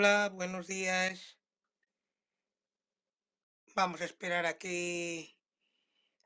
[0.00, 1.36] Hola, buenos días.
[3.74, 5.36] Vamos a esperar a que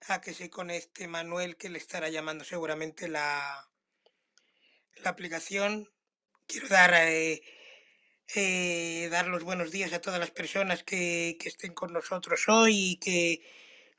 [0.07, 3.69] a que se conecte Manuel, que le estará llamando seguramente la,
[5.03, 5.91] la aplicación.
[6.47, 7.43] Quiero dar eh,
[8.37, 12.93] eh, dar los buenos días a todas las personas que, que estén con nosotros hoy
[12.93, 13.43] y que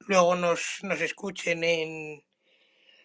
[0.07, 2.23] luego nos, nos escuchen en,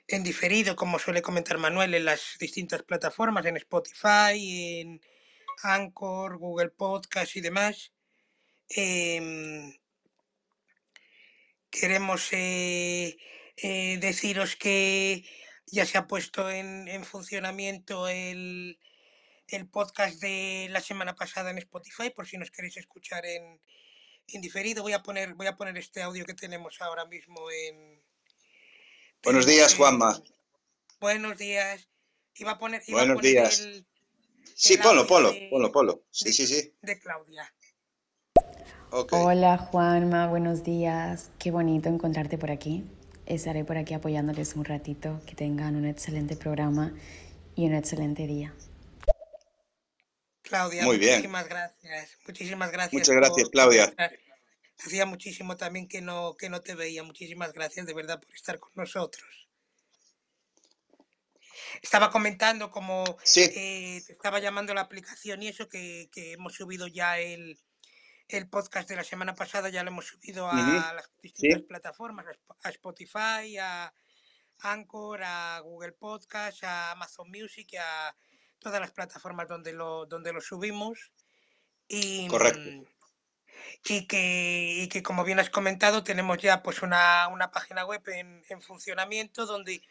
[0.07, 5.01] en diferido, como suele comentar Manuel, en las distintas plataformas, en Spotify, en
[5.63, 7.93] Anchor, Google Podcast y demás.
[8.69, 9.73] Em,
[11.71, 13.17] queremos eh,
[13.57, 15.25] eh, deciros que
[15.67, 18.79] ya se ha puesto en, en funcionamiento el,
[19.49, 23.61] el podcast de la semana pasada en Spotify, por si nos queréis escuchar en,
[24.29, 24.83] en diferido.
[24.83, 28.03] Voy a poner, voy a poner este audio que tenemos ahora mismo en.
[29.23, 30.21] Buenos días, Juanma.
[31.01, 31.89] buenos días.
[32.35, 33.61] Iba a poner, iba a Buenos poner días.
[33.61, 33.87] el,
[34.55, 36.03] Sí, el ponlo, ponlo, de, ponlo, ponlo.
[36.11, 36.75] Sí, de, sí, sí.
[36.83, 37.53] de Claudia.
[38.91, 39.13] Ok.
[39.13, 41.31] Hola Juanma, buenos días.
[41.39, 42.85] Qué bonito encontrarte por aquí.
[43.27, 45.21] Estaré por aquí apoyándoles un ratito.
[45.27, 46.93] Que tengan un excelente programa
[47.55, 48.55] y un excelente día.
[50.43, 51.13] Claudia, Muy bien.
[51.13, 52.19] muchísimas gracias.
[52.27, 53.95] Muchísimas gracias Muchas gracias, por, Claudia.
[54.85, 57.05] Hacía muchísimo también que no, que no te veía.
[57.05, 59.40] Muchísimas gracias de verdad por estar con nosotros.
[61.83, 66.55] Estaba comentando como Sí, eh, te estaba llamando la aplicación y eso que, que hemos
[66.55, 67.59] subido ya el,
[68.29, 72.27] el podcast de la semana pasada, ya lo hemos subido a las distintas sí, plataformas,
[72.27, 73.93] a Sp- a Spotify, a
[74.63, 78.15] Anchor, a Google Podcast, a Amazon Music a
[78.59, 81.13] todas las plataformas donde lo, donde lo subimos.
[81.89, 82.61] Y, correcto.
[82.61, 82.85] mm,
[83.87, 88.03] y que, y que como bien has comentado, tenemos ya pues una, una página web
[88.09, 89.83] en, en funcionamiento donde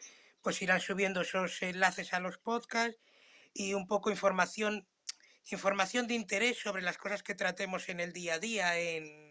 [0.42, 2.98] pues irán subiendo esos enlaces a los podcasts
[3.52, 4.86] y un poco información,
[5.50, 9.30] información de interés sobre las cosas que tratemos en el día a día en,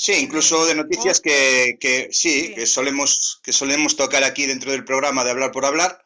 [0.00, 4.84] Sí, incluso de noticias que, que sí, que solemos, que solemos tocar aquí dentro del
[4.84, 6.04] programa de Hablar por Hablar.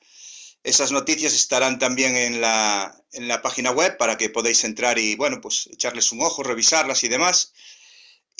[0.63, 5.17] Esas noticias estarán también en la, en la página web para que podáis entrar y,
[5.17, 7.53] bueno, pues echarles un ojo, revisarlas y demás.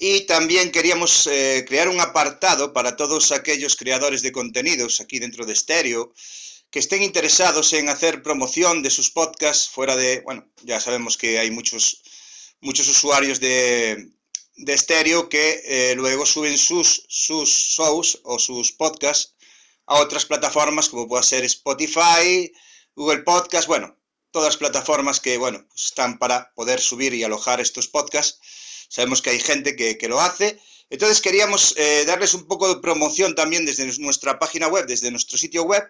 [0.05, 5.47] Y también queríamos eh, crear un apartado para todos aquellos creadores de contenidos aquí dentro
[5.47, 6.13] de Stereo
[6.73, 11.39] que estén interesados en hacer promoción de sus podcasts fuera de, bueno, ya sabemos que
[11.39, 12.03] hay muchos,
[12.61, 14.09] muchos usuarios de,
[14.57, 19.37] de Stereo que eh, luego suben sus, sus shows o sus podcasts
[19.87, 22.53] a otras plataformas como pueda ser Spotify,
[22.97, 23.97] Google Podcast, bueno,
[24.33, 28.41] todas las plataformas que, bueno, pues están para poder subir y alojar estos podcasts.
[28.93, 30.61] Sabemos que hay gente que, que lo hace.
[30.91, 35.39] Entonces queríamos eh, darles un poco de promoción también desde nuestra página web, desde nuestro
[35.39, 35.83] sitio web,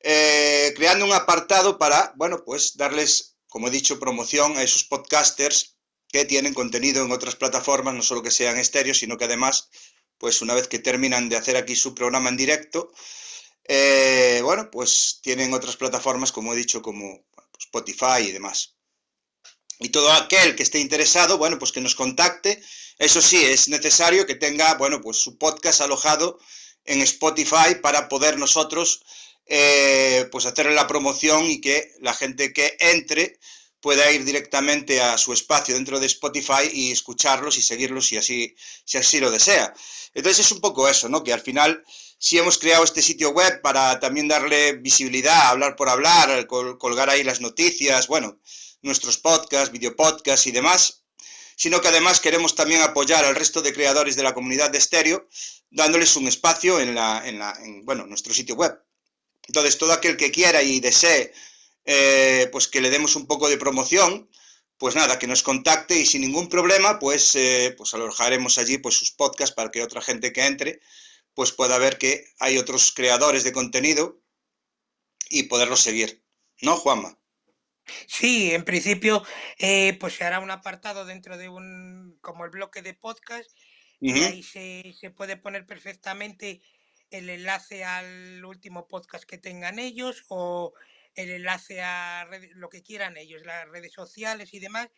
[0.00, 5.78] eh, creando un apartado para, bueno, pues darles, como he dicho, promoción a esos podcasters
[6.06, 9.70] que tienen contenido en otras plataformas, no solo que sean estéreo, sino que además,
[10.18, 12.92] pues una vez que terminan de hacer aquí su programa en directo,
[13.64, 18.73] eh, bueno, pues tienen otras plataformas, como he dicho, como pues Spotify y demás.
[19.80, 22.62] Y todo aquel que esté interesado, bueno, pues que nos contacte.
[22.98, 26.38] Eso sí, es necesario que tenga, bueno, pues su podcast alojado
[26.84, 29.02] en Spotify para poder nosotros,
[29.46, 33.38] eh, pues hacerle la promoción y que la gente que entre
[33.80, 38.56] pueda ir directamente a su espacio dentro de Spotify y escucharlos y seguirlos si así,
[38.84, 39.74] si así lo desea.
[40.14, 41.22] Entonces es un poco eso, ¿no?
[41.22, 41.84] Que al final
[42.18, 47.10] sí hemos creado este sitio web para también darle visibilidad, hablar por hablar, col colgar
[47.10, 48.38] ahí las noticias, bueno,
[48.84, 51.04] nuestros podcasts, videopodcasts y demás,
[51.56, 55.28] sino que además queremos también apoyar al resto de creadores de la comunidad de estéreo,
[55.70, 58.78] dándoles un espacio en, la, en, la, en bueno, nuestro sitio web.
[59.46, 61.32] Entonces, todo aquel que quiera y desee,
[61.84, 64.28] eh, pues que le demos un poco de promoción,
[64.78, 68.96] pues nada, que nos contacte y sin ningún problema, pues, eh, pues alojaremos allí pues
[68.96, 70.80] sus podcasts para que otra gente que entre,
[71.34, 74.20] pues pueda ver que hay otros creadores de contenido
[75.28, 76.22] y poderlos seguir.
[76.60, 77.18] ¿No, Juanma?
[78.06, 79.22] Sí, en principio,
[79.58, 83.50] eh, pues se hará un apartado dentro de un, como el bloque de podcast,
[84.00, 86.60] y ahí se, se puede poner perfectamente
[87.10, 90.74] el enlace al último podcast que tengan ellos o
[91.14, 94.88] el enlace a lo que quieran ellos, las redes sociales y demás,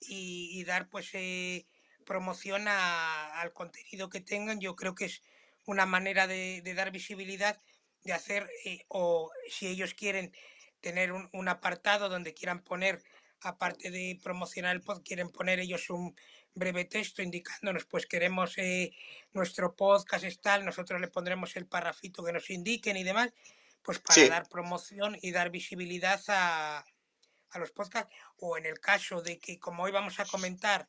[0.00, 1.66] y, dar pues eh,
[2.04, 4.60] promoción al contenido que tengan.
[4.60, 5.22] Yo creo que es
[5.64, 7.60] una manera de, dar visibilidad,
[8.04, 10.32] de hacer, eh, o si ellos quieren
[10.80, 13.02] tener un, apartado donde quieran poner,
[13.40, 16.16] aparte de promocionar el podcast, quieren poner ellos un
[16.54, 18.92] breve texto indicándonos, pues queremos eh,
[19.32, 23.32] nuestro podcast es tal, nosotros le pondremos el parrafito que nos indiquen y demás,
[23.82, 26.84] pues para dar promoción y dar visibilidad a,
[27.54, 30.88] los podcasts, o en el caso de que, como hoy vamos a comentar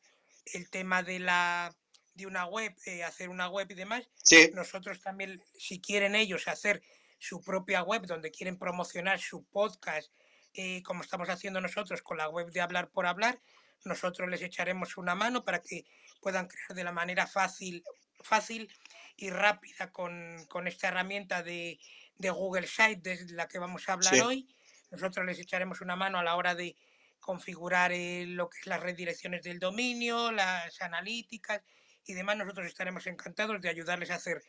[0.52, 1.74] el tema de la
[2.14, 4.08] de una web, eh, hacer una web y demás,
[4.52, 6.82] nosotros también, si quieren ellos hacer
[7.18, 10.12] su propia web donde quieren promocionar su podcast,
[10.54, 13.40] eh, como estamos haciendo nosotros con la web de Hablar por Hablar,
[13.84, 15.84] nosotros les echaremos una mano para que
[16.20, 17.84] puedan crear de la manera fácil,
[18.22, 18.72] fácil
[19.16, 21.78] y rápida con, con esta herramienta de,
[22.16, 24.48] de Google Site, de la que vamos a hablar hoy.
[24.90, 26.76] Nosotros les echaremos una mano a la hora de
[27.20, 31.62] configurar eh, lo que es las redirecciones del dominio, las analíticas
[32.06, 32.36] y demás.
[32.36, 34.42] Nosotros estaremos encantados de ayudarles a hacer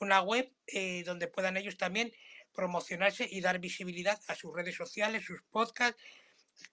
[0.00, 2.12] una web eh, donde puedan ellos también
[2.54, 6.00] promocionarse y dar visibilidad a sus redes sociales, sus podcasts,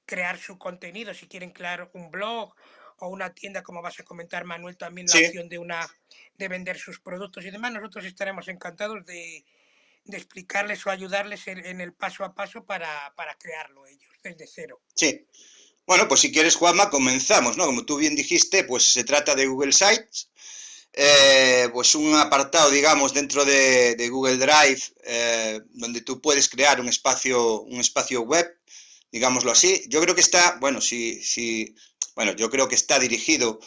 [0.05, 2.53] crear su contenido, si quieren crear un blog
[2.99, 5.87] o una tienda, como vas a comentar Manuel, también la opción de una
[6.37, 7.71] de vender sus productos y demás.
[7.71, 9.45] Nosotros estaremos encantados de,
[10.09, 14.81] de explicarles o ayudarles en, el paso a paso para, crearlo ellos, desde cero.
[14.95, 15.25] Sí.
[15.85, 17.65] Bueno, pues si quieres, Juanma, comenzamos, ¿no?
[17.65, 20.29] Como tú bien dijiste, pues se trata de Google Sites,
[20.93, 26.89] eh, pues un apartado, digamos, dentro de, Google Drive, eh, donde tú puedes crear un
[26.89, 28.47] espacio, un espacio web,
[29.11, 29.83] digámoslo así.
[29.87, 31.75] Yo creo que está, bueno, si, si,
[32.15, 33.59] bueno, yo creo que está dirigido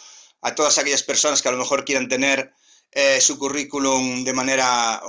[0.43, 2.53] a todas aquellas personas que a lo mejor quieran tener
[2.95, 5.01] eh, su currículum de manera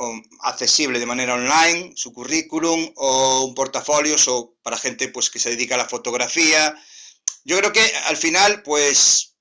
[0.42, 5.50] accesible, de manera online, su currículum o un portafolio o para gente pues, que se
[5.50, 6.74] dedica a la fotografía.
[7.44, 9.33] Yo creo que al final, pues,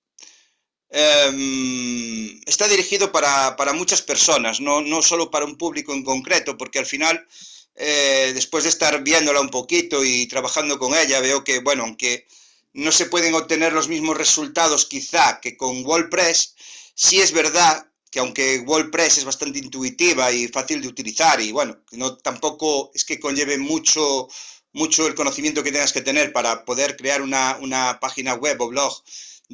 [0.93, 6.79] em, está dirigido para, muchas personas, no, no, solo para un público en concreto, porque
[6.79, 7.27] al final,
[7.75, 12.27] eh, después de estar viéndola un poquito y trabajando con ella, veo que, bueno, aunque
[12.75, 16.55] no se pueden obtener los mismos resultados quizá que con WordPress,
[16.95, 21.79] sí es verdad que aunque WordPress es bastante intuitiva y fácil de utilizar y bueno,
[21.93, 24.29] no tampoco es que conlleve mucho,
[24.73, 29.03] mucho el conocimiento que tengas que tener para poder crear una, página web o blog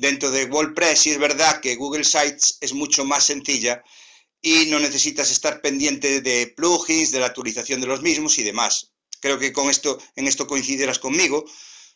[0.01, 3.83] dentro de WordPress, y es verdad que Google Sites es mucho más sencilla
[4.41, 8.93] y no necesitas estar pendiente de plugins, de la actualización de los mismos y demás.
[9.21, 11.45] Creo que con esto, en esto coincidirás conmigo,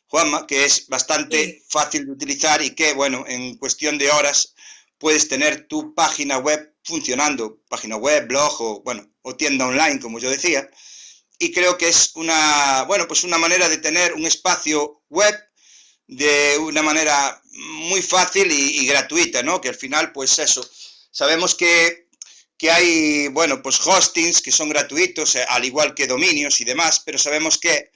[0.06, 4.54] Juanma, que es bastante fácil de utilizar y que, bueno, en cuestión de horas
[4.98, 10.18] puedes tener tu página web funcionando, página web, blog o, bueno, o tienda online, como
[10.18, 10.68] yo decía.
[11.38, 15.34] Y creo que es una, bueno, pues una manera de tener un espacio web
[16.06, 19.60] de una manera muy fácil y, gratuita, ¿no?
[19.60, 20.68] Que al final, pues eso,
[21.10, 22.08] sabemos que,
[22.56, 27.02] que, hay, bueno, pues hostings que son gratuitos, eh, al igual que dominios y demás,
[27.04, 27.90] pero sabemos que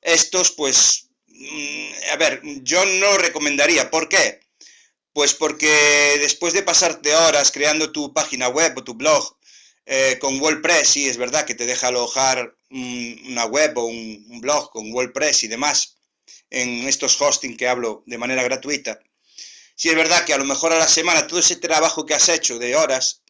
[0.00, 3.90] estos, pues, mm, a ver, yo no recomendaría.
[3.90, 4.40] ¿Por qué?
[5.12, 9.36] Pues porque después de pasarte horas creando tu página web o tu blog
[9.86, 14.70] eh, con WordPress, sí, es verdad que te deja alojar una web o un, blog
[14.70, 15.95] con WordPress y demás
[16.50, 19.00] en estos hosting que hablo de manera gratuita.
[19.74, 22.28] Sí, es verdad que a lo mejor a la semana todo ese trabajo que has
[22.28, 23.22] hecho de horas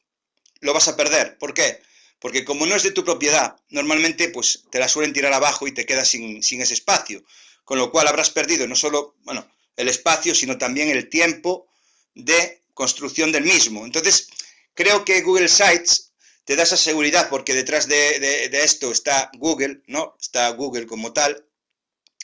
[0.61, 1.39] lo vas a perder.
[1.39, 1.81] ¿Por qué?
[2.21, 5.73] Porque como no es de tu propiedad, normalmente pues te la suelen tirar abajo y
[5.73, 7.25] te quedas sin, sin ese espacio.
[7.65, 11.69] Con lo cual habrás perdido no solo, bueno, el espacio, sino también el tiempo
[12.15, 13.85] de construcción del mismo.
[13.85, 14.29] Entonces,
[14.75, 16.13] creo que Google Sites
[16.45, 20.17] te da esa seguridad porque detrás de, esto está Google, ¿no?
[20.21, 21.46] Está Google como tal.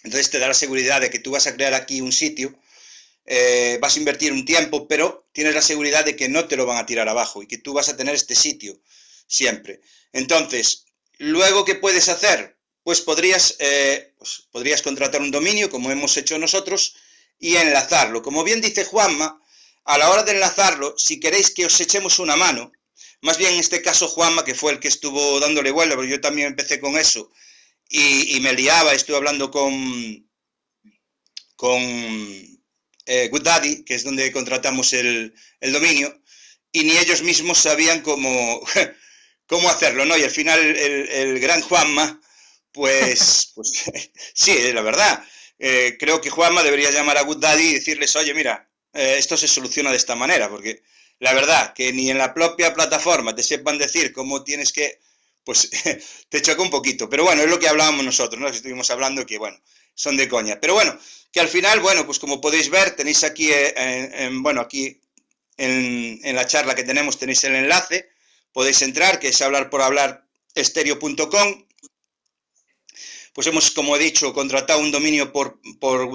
[0.04, 2.58] Entonces te da la seguridad de que tú vas a crear aquí un sitio,
[3.24, 6.66] eh, vas a invertir un tiempo, pero tienes la seguridad de que no te lo
[6.66, 8.80] van a tirar abajo y que tú vas a tener este sitio
[9.26, 9.80] siempre.
[10.12, 10.86] Entonces,
[11.18, 12.56] luego, ¿qué puedes hacer?
[12.82, 16.96] Pues podrías, eh, pues podrías contratar un dominio, como hemos hecho nosotros,
[17.38, 18.22] y enlazarlo.
[18.22, 19.40] Como bien dice Juanma,
[19.84, 22.72] a la hora de enlazarlo, si queréis que os echemos una mano,
[23.20, 26.20] más bien en este caso Juanma, que fue el que estuvo dándole vuelo, pero yo
[26.20, 27.30] también empecé con eso,
[27.88, 30.28] y, me liaba, estuve hablando con,
[31.56, 31.80] con
[33.06, 36.22] eh, GoodDaddy, que es donde contratamos el, dominio,
[36.72, 38.60] y ni ellos mismos sabían cómo,
[39.46, 40.16] cómo hacerlo, ¿no?
[40.16, 42.20] Y al final el, gran Juanma,
[42.72, 43.84] pues, pues
[44.34, 45.24] sí, la verdad,
[45.58, 49.48] eh, creo que Juanma debería llamar a GoodDaddy y decirles, oye, mira, eh, esto se
[49.48, 50.82] soluciona de esta manera, porque
[51.18, 54.98] la verdad que ni en la propia plataforma te sepan decir cómo tienes que,
[55.44, 55.70] pues
[56.28, 57.08] te choca un poquito.
[57.08, 58.48] Pero bueno, es lo que hablábamos nosotros, ¿no?
[58.48, 59.58] Estuvimos hablando que, bueno,
[59.94, 60.60] son de coña.
[60.60, 60.98] Pero bueno,
[61.32, 65.00] que al final, bueno, pues como podéis ver, tenéis aquí, eh, bueno, aquí
[65.56, 68.10] en, la charla que tenemos tenéis el enlace,
[68.52, 71.66] podéis entrar, que es hablar por hablar estereo.com.
[73.32, 76.08] Pues hemos, como he dicho, contratado un dominio por, por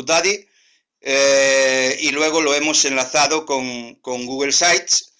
[1.01, 5.13] eh, y luego lo hemos enlazado con, Google Sites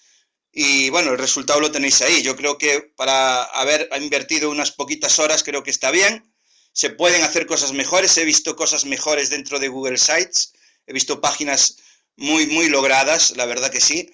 [0.60, 2.20] y bueno, el resultado lo tenéis ahí.
[2.20, 6.34] Yo creo que para haber invertido unas poquitas horas creo que está bien.
[6.72, 8.18] Se pueden hacer cosas mejores.
[8.18, 10.52] He visto cosas mejores dentro de Google Sites.
[10.88, 11.76] He visto páginas
[12.16, 14.10] muy, muy logradas, la verdad que sí.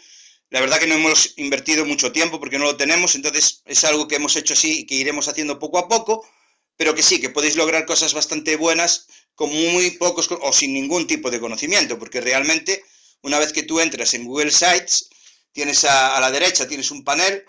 [0.50, 4.06] La verdad que no hemos invertido mucho tiempo porque no lo tenemos, entonces es algo
[4.06, 6.28] que hemos hecho así y que iremos haciendo poco a poco,
[6.76, 11.06] pero que sí, que podéis lograr cosas bastante buenas con muy pocos o sin ningún
[11.06, 12.84] tipo de conocimiento, porque realmente
[13.22, 15.08] una vez que tú entras en Google Sites,
[15.54, 17.44] tienes a, la derecha, tienes un panel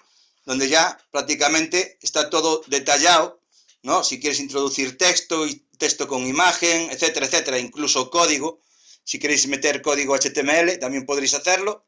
[0.45, 3.41] donde ya prácticamente está todo detallado,
[3.81, 4.03] ¿no?
[4.03, 8.61] Si quieres introducir texto y texto con imagen, etcétera, etcétera, incluso código,
[9.03, 11.85] si queréis meter código HTML, también podréis hacerlo.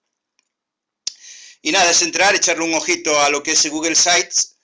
[1.61, 4.55] Y nada, es entrar, echarle un ojito a lo que es Google Sites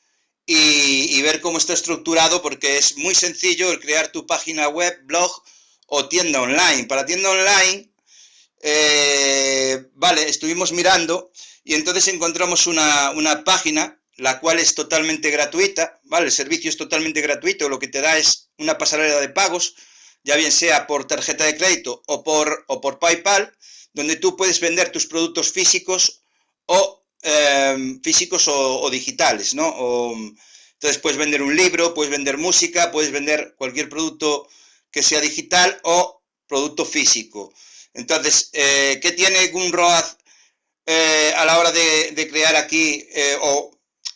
[0.45, 5.43] y, ver cómo está estructurado, porque es muy sencillo el crear tu página web, blog
[5.87, 6.85] o tienda online.
[6.85, 7.92] Para tienda online,
[8.63, 11.31] eh, vale, estuvimos mirando
[11.63, 16.25] y entonces encontramos una, una, página, la cual es totalmente gratuita, ¿vale?
[16.25, 19.75] El servicio es totalmente gratuito, lo que te da es una pasarela de pagos,
[20.23, 23.55] ya bien sea por tarjeta de crédito o por, o por PayPal,
[23.93, 26.23] donde tú puedes vender tus productos físicos
[26.65, 29.67] o Em, físicos o, digitales, ¿no?
[30.73, 34.45] entonces puedes vender un libro, puedes vender música, puedes vender cualquier producto
[34.91, 37.53] que sea digital o producto físico.
[37.93, 40.05] Entonces, eh, ¿qué tiene Gumroad
[40.85, 43.71] eh, a la hora de, crear aquí eh, o,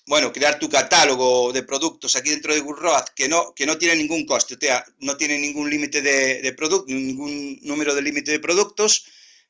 [0.07, 3.95] bueno, crear tu catálogo de productos aquí dentro de Gumroad que no, que no tiene
[3.95, 8.31] ningún coste, o sea, no tiene ningún límite de, de productos, ningún número de límite
[8.31, 9.05] de productos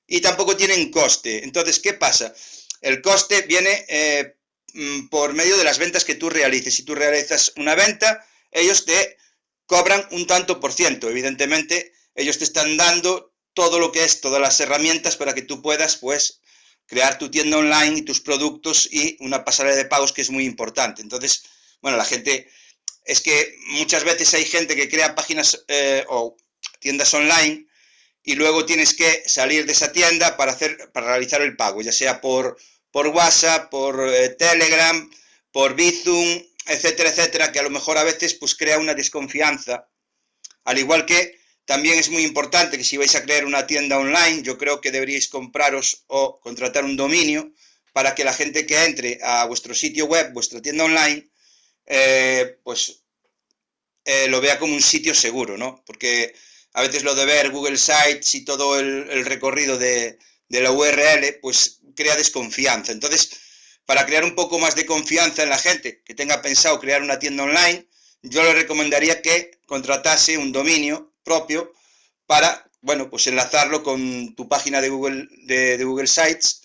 [0.06, 1.44] y tampoco tienen coste.
[1.44, 2.34] Entonces, ¿qué pasa?
[2.82, 3.86] El coste viene
[4.74, 6.76] mm, por medio de las ventas que tú realices.
[6.76, 9.18] Si tú realizas una venta, ellos te
[9.66, 11.10] cobran un tanto por ciento.
[11.10, 15.64] Evidentemente, ellos te están dando todo lo que es, todas las herramientas para que tú
[15.64, 16.42] puedas, pues,
[16.86, 20.46] crear tu tienda online y tus productos y una pasarela de pagos que es muy
[20.46, 21.02] importante.
[21.02, 21.42] Entonces,
[21.82, 22.48] bueno, la gente,
[23.04, 26.38] es que muchas veces hay gente que crea páginas eh, o
[26.80, 27.66] tiendas online
[28.22, 31.92] y luego tienes que salir de esa tienda para, hacer, para realizar el pago, ya
[31.92, 32.60] sea por,
[32.92, 35.10] por WhatsApp, por eh, Telegram,
[35.52, 39.90] por Bizum, etcétera, etcétera, que a lo mejor a veces pues crea una desconfianza.
[40.64, 44.42] Al igual que también es muy importante que si vais a crear una tienda online,
[44.42, 47.52] yo creo que deberíais compraros o contratar un dominio
[47.92, 51.30] para que la gente que entre a vuestro sitio web, vuestra tienda online,
[51.86, 53.04] eh, pues
[54.06, 55.84] eh, lo vea como un sitio seguro, ¿no?
[55.86, 56.34] Porque
[56.72, 61.82] a veces lo de ver Google Sites y todo el, recorrido de, la URL, pues
[61.98, 62.94] crea desconfianza.
[62.94, 63.32] Entonces,
[63.86, 67.20] para crear un poco más de confianza en la gente que tenga pensado crear una
[67.20, 67.90] tienda online,
[68.22, 71.74] yo le recomendaría que contratase un dominio propio
[72.26, 76.62] para, bueno, pues enlazarlo con tu página de Google, de, Google Sites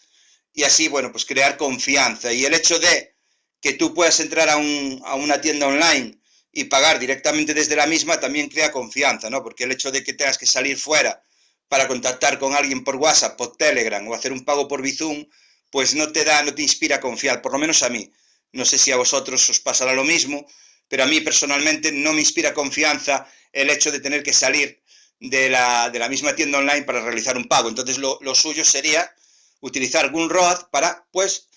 [0.55, 2.33] y así, bueno, pues crear confianza.
[2.33, 3.17] Y el hecho de
[3.61, 6.19] que tú puedas entrar a, a una tienda online
[6.53, 9.43] y pagar directamente desde la misma también crea confianza, ¿no?
[9.43, 11.23] Porque el hecho de que tengas que salir fuera
[11.69, 15.27] para contactar con alguien por WhatsApp, por Telegram o hacer un pago por Bizum,
[15.71, 18.13] pues no te da, no te inspira a confiar, por lo menos a mí.
[18.53, 20.47] No sé si a vosotros os pasará lo mismo,
[20.87, 24.83] pero a mí personalmente no me inspira confianza el hecho de tener que salir
[25.21, 27.69] de la, de la misma tienda online para realizar un pago.
[27.69, 29.15] Entonces lo, suyo sería
[29.61, 31.49] utilizar Gunroad para, pues,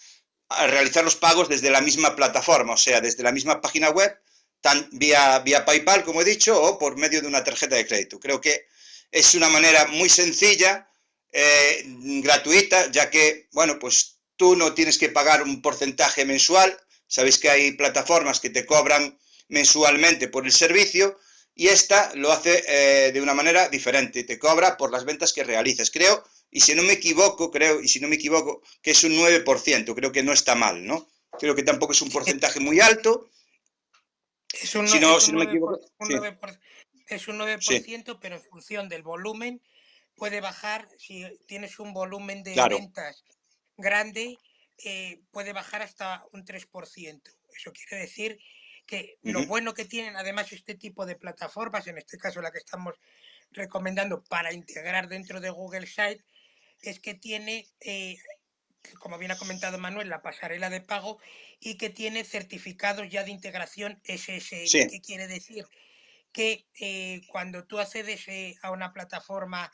[0.68, 4.16] realizar los pagos desde la misma plataforma, o sea, desde la misma página web
[4.92, 8.20] vía, vía PayPal, como he dicho, o por medio de una tarjeta de crédito.
[8.20, 8.68] Creo que
[9.12, 10.88] es una manera muy sencilla,
[11.32, 11.84] eh,
[12.22, 16.78] gratuita, ya que, bueno, pues tú no tienes que pagar un porcentaje mensual.
[17.08, 21.18] Sabéis que hay plataformas que te cobran mensualmente por el servicio
[21.57, 25.45] y esta lo hace eh, de una manera diferente, te cobra por las ventas que
[25.45, 25.89] realices.
[25.89, 26.21] Creo,
[26.51, 29.95] y si no me equivoco, creo, y si no me equivoco, que es un 9%,
[29.95, 31.07] creo que no está mal, ¿no?
[31.39, 33.29] Creo que tampoco es un porcentaje muy alto
[34.62, 35.79] Es un, si no, si no me equivoco.
[36.00, 36.59] Un 9%,
[37.07, 39.62] es un 9%, pero en función del volumen
[40.15, 43.24] puede bajar, si tienes un volumen de ventas
[43.77, 44.38] grande,
[44.83, 47.21] eh, puede bajar hasta un 3%.
[47.55, 48.38] Eso quiere decir
[48.86, 52.60] que lo bueno que tienen además este tipo de plataformas, en este caso la que
[52.60, 52.96] estamos
[53.51, 56.24] recomendando para integrar dentro de Google Site,
[56.82, 58.18] es que tiene, eh,
[59.00, 61.20] como bien ha comentado Manuel, la pasarela de pago
[61.60, 64.89] y que tiene certificados ya de integración SSL.
[64.89, 65.65] ¿Qué quiere decir?
[66.32, 68.25] Que eh, cuando tú accedes
[68.62, 69.72] a una plataforma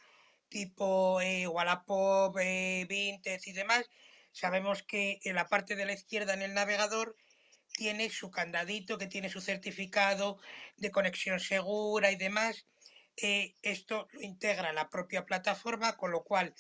[0.48, 3.90] tipo Wallapop, Vinted y demás,
[4.34, 7.16] Sabemos que en la parte de la izquierda en el navegador
[7.74, 10.40] tiene su candadito, que tiene su certificado
[10.78, 12.66] de conexión segura y demás.
[13.18, 16.54] Eh, esto lo integra la propia plataforma, con lo cual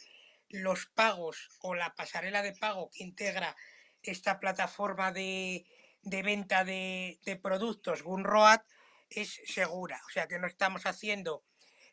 [0.50, 3.56] los pagos o la pasarela de pago que integra
[4.04, 5.66] esta plataforma de,
[6.04, 8.62] venta de, productos Gunroad
[9.10, 10.02] es segura.
[10.08, 11.44] O sea que no estamos haciendo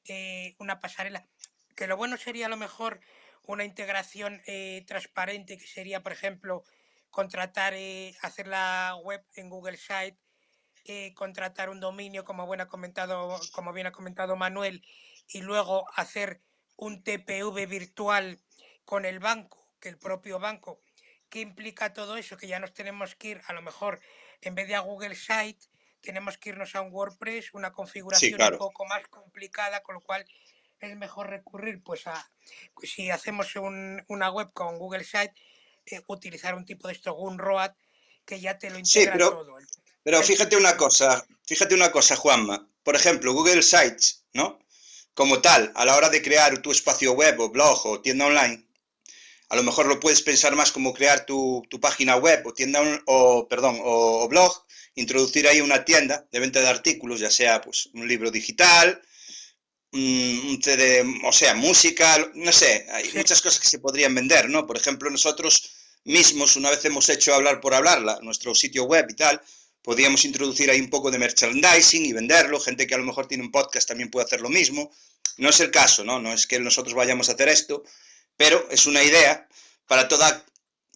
[0.07, 1.27] eh, una pasarela.
[1.77, 3.01] Que lo bueno sería a lo mejor
[3.47, 6.65] una integración eh, transparente que sería, por ejemplo,
[7.11, 10.19] contratar, eh, hacer la web en Google Site,
[10.85, 14.85] eh, contratar un dominio, como, bien ha comentado, como bien ha comentado Manuel,
[15.29, 16.43] y luego hacer
[16.77, 18.41] un TPV virtual
[18.85, 20.81] con el banco, que el propio banco.
[21.29, 22.37] ¿Qué implica todo eso?
[22.37, 24.01] Que ya nos tenemos que ir, a lo mejor,
[24.41, 25.67] en vez de a Google Site,
[26.01, 30.25] tenemos que irnos a un WordPress, una configuración un poco más complicada, con lo cual
[30.81, 32.31] es mejor recurrir pues a
[32.75, 35.35] pues, si hacemos una web con Google Site
[35.91, 37.73] eh, utilizar un tipo de esto Gunroad
[38.25, 39.59] que ya te lo integra pero, todo.
[40.03, 42.69] Pero fíjate una cosa, fíjate una cosa, Juanma.
[42.83, 44.59] Por ejemplo, Google Sites, ¿no?
[45.15, 48.69] Como tal, a la hora de crear tu espacio web o blog o tienda online,
[49.49, 53.49] a lo mejor lo puedes pensar más como crear tu, página web o tienda o
[53.49, 54.53] perdón o, blog,
[54.95, 59.01] introducir ahí una tienda de venta de artículos, ya sea pues un libro digital,
[59.93, 64.67] un CD, o sea, música, no sé, hay muchas cosas que se podrían vender, ¿no?
[64.67, 65.78] Por ejemplo, nosotros
[66.09, 69.41] mismos, una vez hemos hecho hablar por hablarla, nuestro sitio web y tal,
[69.83, 73.45] podríamos introducir ahí un poco de merchandising y venderlo, gente que a lo mejor tiene
[73.45, 74.91] un podcast también puede hacer lo mismo.
[75.37, 76.19] No es el caso, ¿no?
[76.19, 77.85] No es que nosotros vayamos a hacer esto,
[78.37, 79.49] pero es una idea
[79.87, 80.45] para toda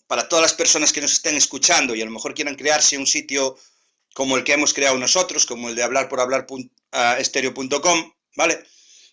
[0.08, 3.06] para todas las personas que nos estén escuchando y a lo mejor quieran crearse un
[3.06, 3.56] sitio
[4.12, 6.46] como el que hemos creado nosotros, como el de hablar por hablar
[7.18, 8.62] estereo.com, ¿vale?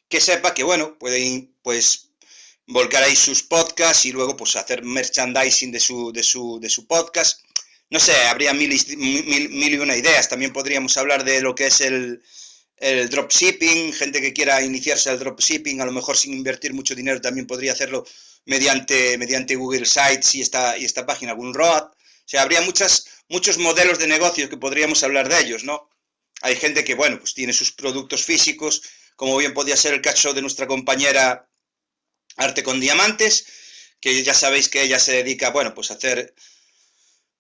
[0.09, 2.08] que sepa que, bueno, pueden pues
[2.69, 6.85] volcar ahí sus podcasts y luego pues hacer merchandising de su, de su, de su
[6.85, 7.41] podcast.
[7.89, 10.29] No sé, habría mil, mil, y una ideas.
[10.29, 12.21] También podríamos hablar de lo que es el,
[12.77, 17.19] el dropshipping, gente que quiera iniciarse al dropshipping, a lo mejor sin invertir mucho dinero,
[17.19, 18.05] también podría hacerlo
[18.45, 21.83] mediante, mediante Google Sites y esta, y esta página, Gunroad.
[21.85, 25.89] O sea, habría muchas, muchos modelos de negocios que podríamos hablar de ellos, ¿no?
[26.41, 28.83] Hay gente que, bueno, pues tiene sus productos físicos
[29.19, 31.48] como bien podía ser el caso de nuestra compañera
[32.39, 33.45] Arte con Diamantes,
[33.99, 36.33] que ya sabéis que ella se dedica, bueno, pues a hacer,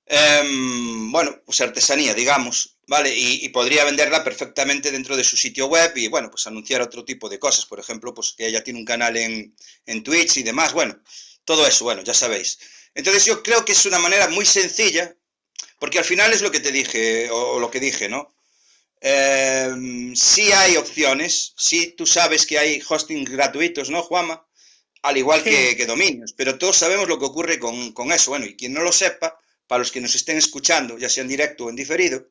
[0.05, 3.13] em, bueno, pues artesanía, digamos, ¿vale?
[3.15, 7.29] Y, podría venderla perfectamente dentro de su sitio web y, bueno, pues anunciar otro tipo
[7.29, 10.73] de cosas, por ejemplo, pues que ella tiene un canal en, en Twitch y demás,
[10.73, 10.99] bueno,
[11.45, 12.59] todo eso, bueno, ya sabéis.
[12.93, 15.15] Entonces yo creo que es una manera muy sencilla,
[15.79, 18.35] porque al final es lo que te dije, o lo que dije, ¿no?
[19.01, 24.45] Eh, sí hay opciones, sí tú sabes que hay hosting gratuitos, ¿no, Juama?
[25.01, 28.31] Al igual que, dominios, pero todos sabemos lo que ocurre con, eso.
[28.31, 31.29] Bueno, y quien no lo sepa, para los que nos estén escuchando, ya sea en
[31.29, 32.27] directo o en diferido,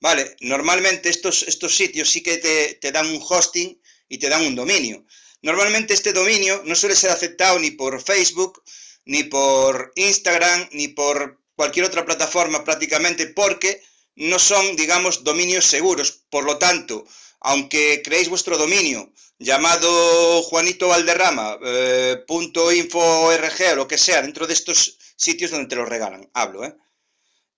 [0.00, 0.36] ¿vale?
[0.40, 4.54] Normalmente estos, estos sitios sí que te, te dan un hosting y te dan un
[4.54, 5.04] dominio.
[5.42, 8.62] Normalmente este dominio no suele ser aceptado ni por Facebook,
[9.04, 13.82] ni por Instagram, ni por cualquier otra plataforma prácticamente, porque
[14.16, 16.24] no son, digamos, dominios seguros.
[16.28, 17.06] Por lo tanto,
[17.40, 24.98] aunque creéis vuestro dominio llamado Juanito Valderrama, eh, o lo que sea, dentro de estos
[25.16, 26.74] sitios donde te lo regalan, hablo, ¿eh?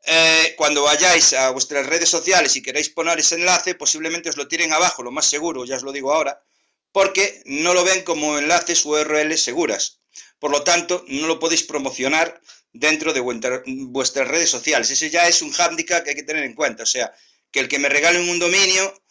[0.04, 0.54] ¿eh?
[0.56, 4.72] cuando vayáis a vuestras redes sociales y queréis poner ese enlace, posiblemente os lo tiren
[4.72, 6.42] abajo, lo más seguro, ya os lo digo ahora,
[6.92, 10.00] porque no lo ven como enlaces URL seguras.
[10.38, 12.40] Por lo tanto, no lo podéis promocionar
[12.72, 14.90] dentro de vuestras redes sociales.
[14.90, 16.82] Ese ya es un hándicap que hay que tener en cuenta.
[16.82, 17.12] O sea,
[17.50, 19.02] que el que me regalen un dominio,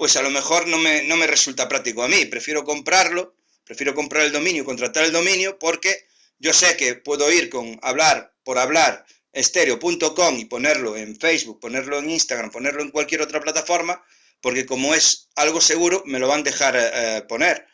[0.00, 2.24] pues a lo mejor no me, no me resulta práctico a mí.
[2.24, 3.36] Prefiero comprarlo,
[3.66, 6.06] prefiero comprar el dominio, contratar el dominio, porque
[6.38, 11.98] yo sé que puedo ir con hablar por hablar estéreo.com y ponerlo en Facebook, ponerlo
[11.98, 14.02] en Instagram, ponerlo en cualquier otra plataforma,
[14.40, 17.66] porque como es algo seguro, me lo van a dejar eh, eh, poner.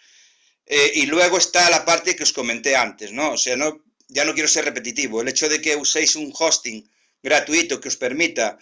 [0.67, 3.31] Eh, y luego está la parte que os comenté antes, ¿no?
[3.31, 6.91] O sea, no, ya no quiero ser repetitivo, el hecho de que uséis un hosting
[7.23, 8.59] gratuito que os permita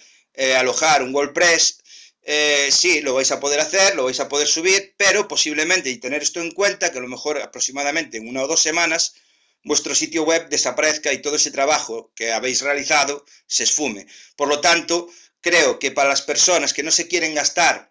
[0.58, 1.78] alojar un WordPress,
[2.24, 5.98] eh, sí, lo vais a poder hacer, lo vais a poder subir, pero posiblemente, y
[5.98, 9.14] tener esto en cuenta, que a lo mejor aproximadamente en una o dos semanas,
[9.62, 14.06] vuestro sitio web desaparezca y todo ese trabajo que habéis realizado se esfume.
[14.36, 15.08] Por lo tanto,
[15.40, 17.90] creo que para las personas que no se quieren gastar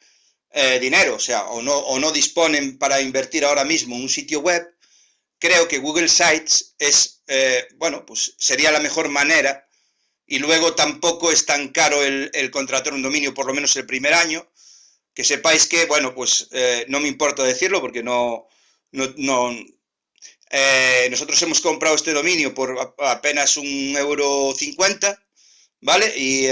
[0.52, 4.63] eh, dinero, o sea, o no, disponen para invertir ahora mismo en un sitio web,
[5.39, 9.67] creo que Google Sites es, eh, bueno, pues sería la mejor manera
[10.26, 14.14] y luego tampoco es tan caro el, contratar un dominio, por lo menos el primer
[14.14, 14.48] año,
[15.14, 18.48] que sepáis que, bueno, pues eh, no me importa decirlo porque no,
[18.92, 19.52] no,
[20.50, 25.24] eh, nosotros hemos comprado este dominio por apenas un euro cincuenta,
[25.82, 26.14] ¿vale?
[26.16, 26.48] Y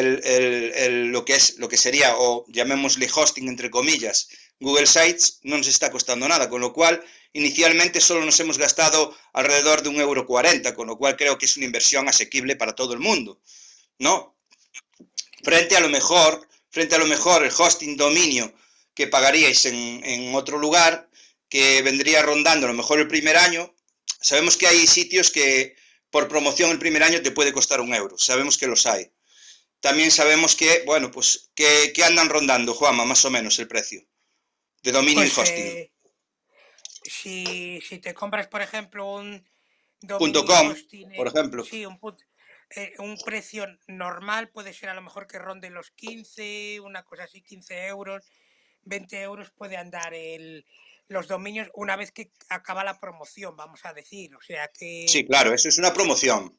[1.11, 4.29] lo, que es, lo que sería, o llamémosle hosting entre comillas,
[4.59, 7.03] Google Sites, no nos está costando nada, con lo cual
[7.33, 11.45] inicialmente solo nos hemos gastado alrededor de un euro cuarenta, con lo cual creo que
[11.45, 13.39] es una inversión asequible para todo el mundo.
[14.01, 14.35] ¿No?
[15.43, 18.51] Frente a lo mejor, frente a lo mejor el hosting dominio
[18.93, 21.09] que pagaríais en, otro lugar,
[21.47, 23.73] que vendría rondando a lo mejor el primer año,
[24.19, 25.75] sabemos que hay sitios que
[26.09, 29.11] por promoción el primer año te puede costar un euro, sabemos que los hay.
[29.79, 34.01] También sabemos que, bueno, pues, que, andan rondando, Juanma, más o menos el precio
[34.83, 35.65] de dominio y pues, hosting.
[35.65, 35.91] Eh,
[37.03, 39.43] si, te compras, por ejemplo, un
[40.01, 40.75] dominio .com,
[41.15, 41.65] por ejemplo.
[41.65, 41.99] Sí, un,
[42.75, 47.23] eh, un precio normal puede ser a lo mejor que ronde los 15, una cosa
[47.23, 48.23] así, 15 euros,
[48.83, 50.65] 20 euros puede andar el,
[51.07, 54.35] los dominios una vez que acaba la promoción, vamos a decir.
[54.35, 55.05] O sea que.
[55.07, 56.57] Sí, claro, eso es una promoción.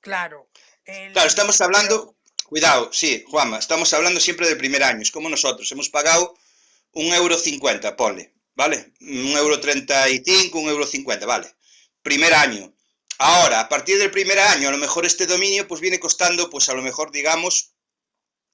[0.00, 0.48] Claro.
[0.84, 2.16] Claro, estamos hablando.
[2.46, 5.00] Cuidado, sí, Juanma, estamos hablando siempre del primer año.
[5.00, 6.36] Es como nosotros, hemos pagado
[6.92, 8.92] un euro cincuenta, ponle, ¿vale?
[9.00, 11.54] Un euro treinta y cinco, un euro cincuenta, vale.
[12.02, 12.73] Primer año.
[13.18, 16.68] Ahora, a partir del primer año, a lo mejor este dominio pues viene costando, pues
[16.68, 17.74] a lo mejor, digamos,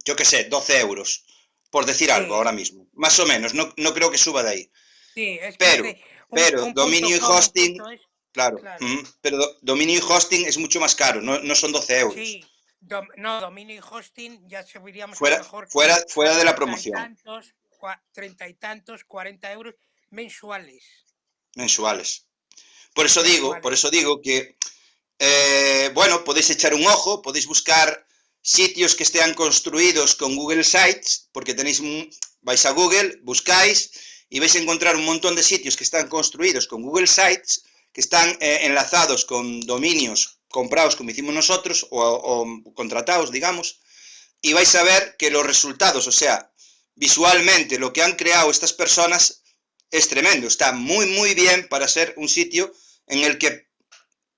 [0.05, 1.25] yo qué sé, 12 euros,
[1.71, 2.87] por decir algo ahora mismo.
[2.93, 4.73] Más o menos, no, no creo que suba de ahí.
[5.15, 5.85] Sí, es pero,
[6.31, 7.79] pero dominio y hosting,
[8.33, 8.61] claro,
[9.21, 12.15] pero dominio y hosting es mucho más caro, no, no son 12 euros.
[12.15, 12.45] Sí,
[13.17, 17.17] no, dominio y hosting ya subiríamos fuera, a lo mejor fuera, fuera de la promoción.
[18.13, 19.75] Treinta y tantos, 40 euros
[20.11, 20.85] mensuales.
[21.55, 22.27] Mensuales.
[22.95, 24.57] Por eso digo, por eso digo que,
[25.19, 28.07] eh, bueno, podéis echar un ojo, podéis buscar
[28.43, 31.81] sitios que estén construidos con Google Sites, porque tenéis,
[32.43, 33.91] vais a Google, buscáis
[34.29, 38.01] y vais a encontrar un montón de sitios que están construidos con Google Sites, que
[38.01, 43.81] están eh, enlazados con dominios comprados como hicimos nosotros o, o contratados, digamos,
[44.43, 46.51] y vais a ver que los resultados, o sea,
[46.95, 49.43] visualmente lo que han creado estas personas
[49.91, 52.73] es tremendo, está muy, muy bien para ser un sitio
[53.07, 53.71] en el que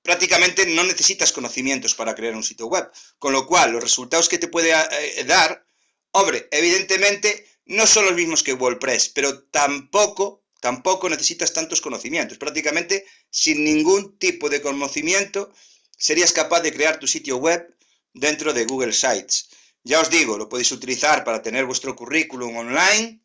[0.02, 2.90] prácticamente no necesitas conocimientos para crear un sitio web.
[3.18, 5.64] Con lo cual, los resultados que te puede eh, dar,
[6.12, 12.38] hombre, evidentemente no son los mismos que WordPress, pero tampoco, tampoco necesitas tantos conocimientos.
[12.38, 15.52] Prácticamente sin ningún tipo de conocimiento
[15.96, 17.76] serías capaz de crear tu sitio web
[18.12, 19.48] dentro de Google Sites.
[19.84, 23.21] Ya os digo, lo podéis utilizar para tener vuestro currículum online,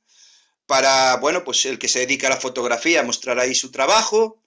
[0.68, 4.44] para, bueno, pues el que se dedica a la fotografía mostrar ahí su trabajo,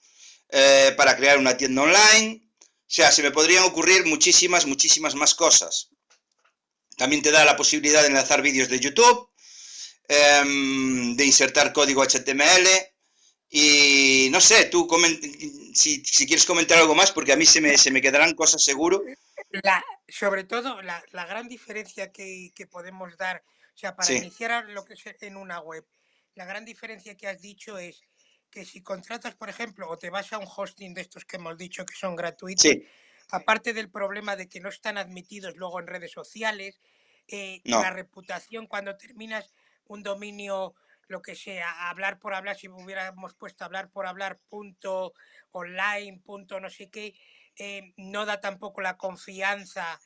[0.53, 2.43] eh, para crear una tienda online.
[2.45, 5.91] O sea, se me podrían ocurrir muchísimas, muchísimas más cosas.
[6.97, 9.31] También te da la posibilidad de enlazar vídeos de YouTube,
[10.09, 12.69] em, de insertar código HTML.
[13.49, 14.89] Y no sé, tú
[15.75, 18.63] si, si, quieres comentar algo más, porque a mí se me, se me quedarán cosas
[18.63, 19.03] seguro.
[19.51, 23.43] La, sobre todo, la, la gran diferencia que, que, podemos dar,
[23.75, 25.85] o sea, para iniciar lo que es en una web,
[26.41, 28.03] la gran diferencia que has dicho es
[28.51, 31.59] que si contratas, por ejemplo, o te vas a un hosting de estos que hemos
[31.59, 32.65] dicho que son gratuitos,
[33.31, 36.81] aparte del problema de que no están admitidos luego en redes sociales,
[37.29, 39.53] eh, la reputación cuando terminas
[39.85, 40.75] un dominio,
[41.09, 45.13] lo que sea, hablar por hablar, si hubiéramos puesto hablar por hablar punto
[45.51, 47.21] online, punto no sé qué,
[47.57, 50.01] eh, no da tampoco la confianza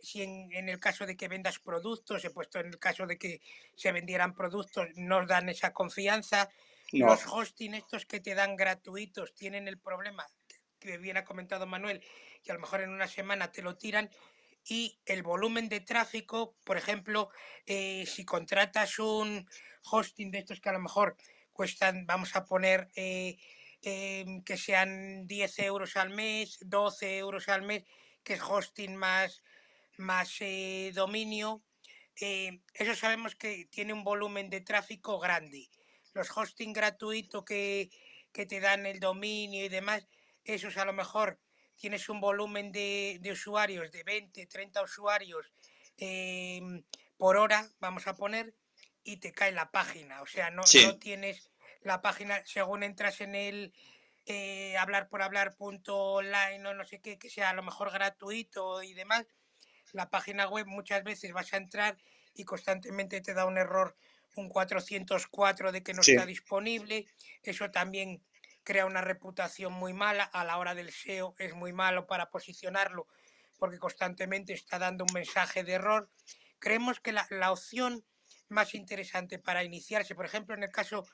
[0.00, 3.40] si en, el caso de que vendas productos, he puesto en el caso de que
[3.74, 6.50] se vendieran productos, nos dan esa confianza.
[6.90, 10.26] Los hosting estos que te dan gratuitos tienen el problema
[10.78, 12.02] que bien ha comentado Manuel,
[12.42, 14.10] que a lo mejor en una semana te lo tiran
[14.64, 17.30] y el volumen de tráfico, por ejemplo,
[17.66, 19.48] eh, si contratas un
[19.90, 21.16] hosting de estos que a lo mejor
[21.52, 23.38] cuestan, vamos a poner eh,
[23.82, 27.84] em, que sean 10 euros al mes, 12 euros al mes,
[28.22, 29.42] que es hosting más
[29.98, 31.62] más eh, dominio,
[32.20, 35.68] eh, eso sabemos que tiene un volumen de tráfico grande.
[36.14, 37.90] Los hosting gratuitos que,
[38.32, 40.06] te dan el dominio y demás,
[40.44, 41.40] esos a lo mejor
[41.76, 45.52] tienes un volumen de, usuarios de 20, 30 usuarios
[45.96, 46.84] em,
[47.16, 48.54] por hora, vamos a poner,
[49.02, 50.22] y te cae la página.
[50.22, 50.86] O sea, no, Sí.
[50.86, 51.50] no tienes
[51.82, 53.72] la página, según entras en el
[54.26, 57.90] eh, hablar por hablar punto online o no sé qué, que sea a lo mejor
[57.90, 59.26] gratuito y demás,
[59.92, 61.98] la página web muchas veces vas a entrar
[62.34, 63.96] y constantemente te da un error,
[64.36, 66.12] un 404 de que no Sí.
[66.12, 67.06] está disponible.
[67.42, 68.24] Eso también
[68.64, 70.24] crea una reputación muy mala.
[70.24, 73.08] A la hora del SEO es muy malo para posicionarlo
[73.58, 76.10] porque constantemente está dando un mensaje de error.
[76.58, 78.04] Creemos que la, la opción
[78.48, 81.06] más interesante para iniciarse, por ejemplo, en el caso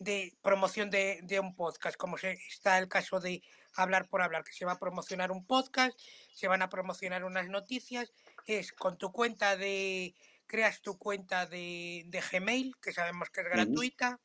[0.00, 3.42] de promoción de, de un podcast, como se, está el caso de
[3.74, 5.96] hablar por hablar, que se va a promocionar un podcast,
[6.34, 8.12] se van a promocionar unas noticias,
[8.46, 13.46] es con tu cuenta de, creas tu cuenta de, de Gmail, que sabemos que es
[13.46, 14.18] gratuita,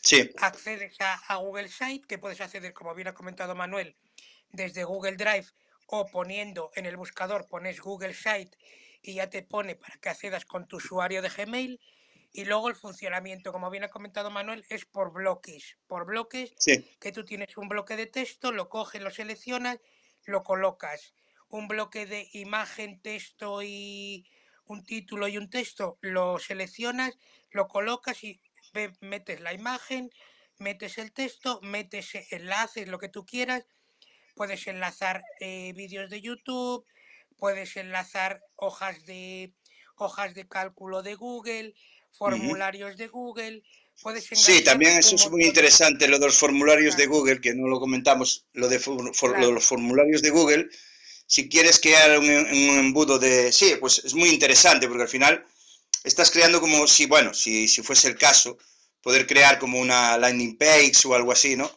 [0.00, 3.96] Sí, accedes a, a Google Site, que puedes acceder, como bien ha comentado Manuel,
[4.50, 5.48] desde Google Drive
[5.86, 8.56] o poniendo en el buscador, pones Google Site
[9.02, 11.80] y ya te pone para que accedas con tu usuario de Gmail.
[12.32, 15.78] Y luego el funcionamiento, como bien ha comentado Manuel, es por bloques.
[15.86, 19.78] Por bloques sí, que tú tienes un bloque de texto, lo coges, lo seleccionas,
[20.24, 21.14] lo colocas.
[21.48, 24.28] Un bloque de imagen, texto y
[24.66, 27.18] un título y un texto, lo seleccionas,
[27.50, 28.40] lo colocas y
[29.00, 30.10] metes la imagen,
[30.58, 33.66] metes el texto, metes enlaces, lo que tú quieras.
[34.34, 36.86] Puedes enlazar eh, vídeos de YouTube,
[37.38, 39.54] puedes enlazar hojas de
[39.96, 41.74] hojas de cálculo de Google,
[42.12, 43.62] formularios de Google.
[44.00, 47.06] Puedes Sí, también eso es muy interesante, lo de los formularios de.
[47.06, 49.52] Google, que no lo comentamos, lo de, for- for- lo de Claro.
[49.54, 50.68] los formularios de Google.
[51.26, 53.52] Si quieres crear un, un embudo de...
[53.52, 55.44] Sí, pues es muy interesante, porque al final
[56.04, 58.56] estás creando como si, bueno, si, si fuese el caso,
[59.02, 61.70] poder crear como una landing page o algo así, ¿no?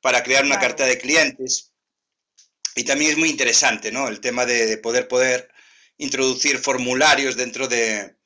[0.00, 0.68] Para crear una Claro.
[0.68, 1.72] carta de clientes.
[2.76, 4.08] Y también es muy interesante, ¿no?
[4.08, 5.48] El tema de, de poder, poder
[5.98, 8.16] introducir formularios dentro de,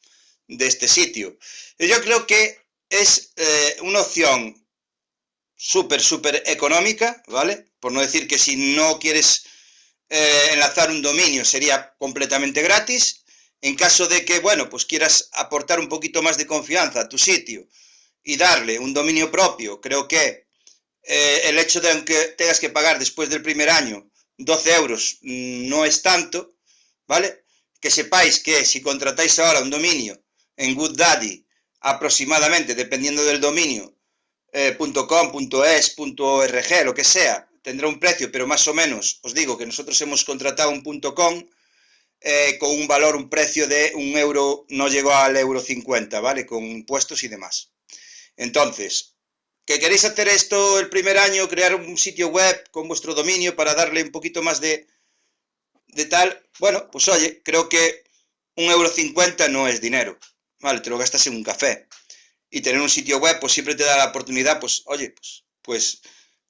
[0.48, 1.38] de este sitio.
[1.78, 2.58] Yo creo que
[2.88, 4.66] es eh, una opción
[5.56, 7.66] súper, súper económica, ¿vale?
[7.80, 9.44] Por no decir que si no quieres
[10.08, 13.24] eh, enlazar un dominio sería completamente gratis.
[13.60, 17.18] En caso de que, bueno, pues quieras aportar un poquito más de confianza a tu
[17.18, 17.68] sitio
[18.22, 20.46] y darle un dominio propio, creo que
[21.02, 25.68] eh, el hecho de que tengas que pagar después del primer año 12 euros mm,
[25.68, 26.54] no es tanto,
[27.06, 27.44] ¿vale?
[27.80, 30.22] Que sepáis que si contratáis ahora un dominio
[30.58, 31.46] en GoodDaddy,
[31.80, 33.94] aproximadamente, dependiendo del dominio,
[34.52, 35.32] eh, .com,
[35.64, 39.66] .es, .org, lo que sea, tendrá un precio, pero más o menos, os digo que
[39.66, 41.34] nosotros hemos contratado un .com
[42.20, 46.44] eh, con un valor, un precio de un euro, no llegó al euro 50, ¿vale?
[46.44, 47.70] Con impuestos y demás.
[48.36, 49.14] Entonces,
[49.64, 53.74] que queréis hacer esto el primer año, crear un sitio web con vuestro dominio para
[53.74, 54.88] darle un poquito más de,
[55.88, 58.02] de tal, bueno, pues oye, creo que
[58.56, 60.18] un euro 50 no es dinero,
[60.60, 60.80] ¿vale?
[60.80, 61.88] Te lo gastas en un café.
[62.50, 66.00] Y tener un sitio web, pues siempre te da la oportunidad, pues, oye, pues, pues,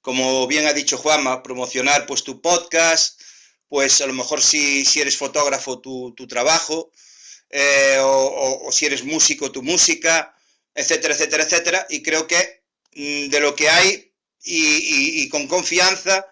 [0.01, 3.19] como bien ha dicho Juanma, promocionar pues tu podcast,
[3.67, 6.91] pues a lo mejor si, si eres fotógrafo, tu, tu trabajo,
[7.49, 10.35] eh, o, si eres músico, tu música,
[10.73, 11.87] etcétera, etcétera, etcétera.
[11.89, 12.63] Y creo que
[12.95, 16.25] mm, de lo que hay y, con confianza,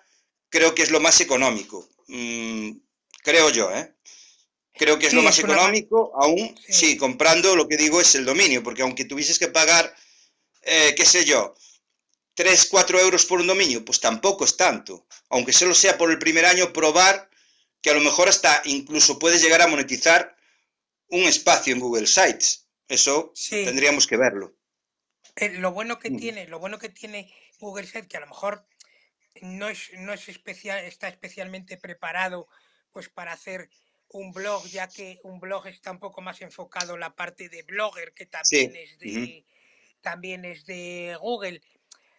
[0.49, 1.89] creo que es lo más económico.
[2.07, 2.71] Mm,
[3.23, 3.93] creo yo, ¿eh?
[4.77, 6.73] Creo que es Sí, lo más es una- económico, aún, Sí.
[6.73, 9.95] sí, comprando lo que digo es el dominio, porque aunque tuvieses que pagar,
[10.61, 11.53] eh, qué sé yo,
[12.35, 15.07] 3, 4 euros por un dominio, pues tampoco es tanto.
[15.29, 17.29] Aunque solo sea por el primer año, probar
[17.81, 20.35] que a lo mejor hasta incluso puedes llegar a monetizar
[21.09, 22.67] un espacio en Google Sites.
[22.87, 23.63] Eso Sí.
[23.65, 24.55] tendríamos que verlo.
[25.35, 26.17] Eh, lo bueno que Mm.
[26.17, 28.65] tiene, lo bueno que tiene Google Site, que a lo mejor
[29.41, 32.47] no es, no es especial, está especialmente preparado
[32.91, 33.69] pues para hacer
[34.09, 37.63] un blog, ya que un blog está un poco más enfocado en la parte de
[37.63, 39.45] blogger, que también es de
[40.01, 41.61] también es de Google.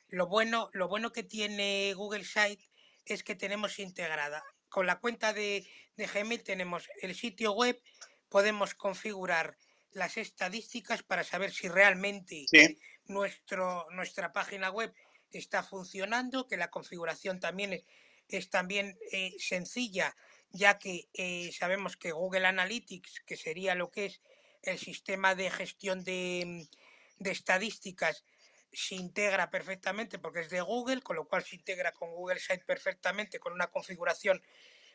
[0.08, 2.62] Lo bueno, lo bueno que tiene Google Site
[3.04, 4.42] es que tenemos integrada.
[4.68, 7.80] Con la cuenta de, de Gmail tenemos el sitio web,
[8.28, 9.56] podemos configurar
[9.92, 14.92] las estadísticas para saber si realmente Sí, nuestro, nuestra página web
[15.30, 17.84] está funcionando, que la configuración también es,
[18.28, 20.14] es también eh, sencilla,
[20.50, 24.20] ya que eh, sabemos que Google Analytics, que sería lo que es
[24.62, 28.24] el sistema de gestión de, mm, de estadísticas,
[28.72, 32.64] se integra perfectamente porque es de Google, con lo cual se integra con Google Site
[32.66, 34.42] perfectamente con una configuración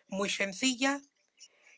[0.08, 1.02] muy sencilla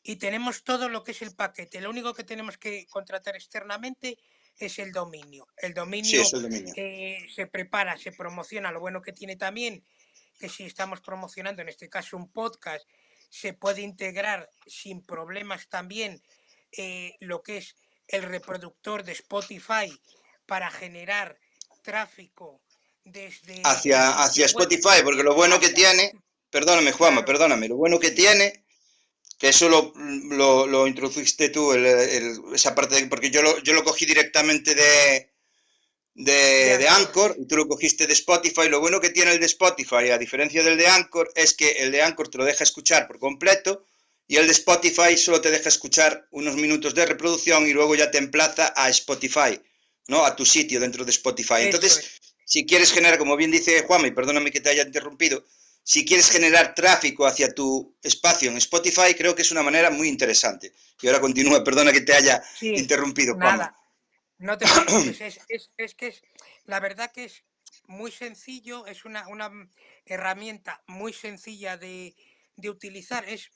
[0.04, 1.82] y tenemos todo lo que es el paquete.
[1.82, 4.20] Lo único que tenemos que contratar externamente
[4.58, 5.48] es el dominio.
[5.58, 6.76] El sí, dominio es el dominio.
[6.76, 8.72] eh, se prepara, se promociona.
[8.72, 9.84] Lo bueno que tiene también
[10.38, 12.88] que si estamos promocionando, en este caso un podcast,
[13.36, 16.24] se puede integrar sin problemas también
[16.72, 17.76] eh, lo que es
[18.08, 19.92] el reproductor de Spotify
[20.46, 21.38] para generar
[21.82, 22.62] tráfico
[23.04, 23.62] desde...
[23.66, 26.14] Hacia, hacia Spotify, porque lo bueno que tiene,
[26.50, 28.64] perdóname Juanma, perdóname, lo bueno que tiene,
[29.38, 29.92] que eso lo,
[30.66, 35.35] lo, introduciste tú, esa parte, de, porque yo lo, yo lo cogí directamente de,
[36.16, 38.70] de, de, Anchor y tú lo cogiste de Spotify.
[38.70, 41.92] Lo bueno que tiene el de Spotify, a diferencia del de Anchor, es que el
[41.92, 43.86] de Anchor te lo deja escuchar por completo
[44.28, 48.10] y el de Spotify solo te deja escuchar unos minutos de reproducción y luego ya
[48.10, 49.62] te emplaza a Spotify,
[50.08, 50.26] ¿no?
[50.26, 51.60] A tu sitio dentro de Spotify.
[51.60, 55.44] Entonces, si quieres generar, como bien dice Juan, y perdóname que te haya interrumpido,
[55.84, 60.08] si quieres generar tráfico hacia tu espacio en Spotify, creo que es una manera muy
[60.08, 60.74] interesante.
[61.02, 63.58] Y ahora continúa, perdona que te haya interrumpido, Juan.
[63.58, 63.78] Nada,
[64.38, 65.22] no te preocupes,
[65.78, 66.24] es, que es,
[66.66, 67.44] la verdad que es
[67.88, 69.52] muy sencillo, es una, una
[70.06, 72.16] herramienta muy sencilla de,
[72.56, 73.28] de utilizar.
[73.28, 73.52] Es,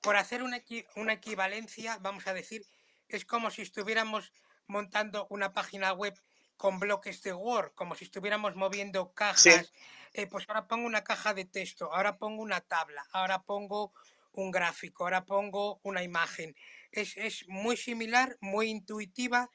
[0.00, 0.62] por, hacer una,
[0.96, 2.64] una equivalencia, vamos a decir,
[3.08, 4.32] es como si estuviéramos
[4.66, 6.18] montando una página web
[6.56, 9.72] con bloques de Word, como si estuviéramos moviendo cajas.
[10.12, 13.92] Eh, pues ahora pongo una caja de texto, ahora pongo una tabla, ahora pongo
[14.32, 16.56] un gráfico, ahora pongo una imagen.
[16.92, 19.50] Es, es muy similar, muy intuitiva.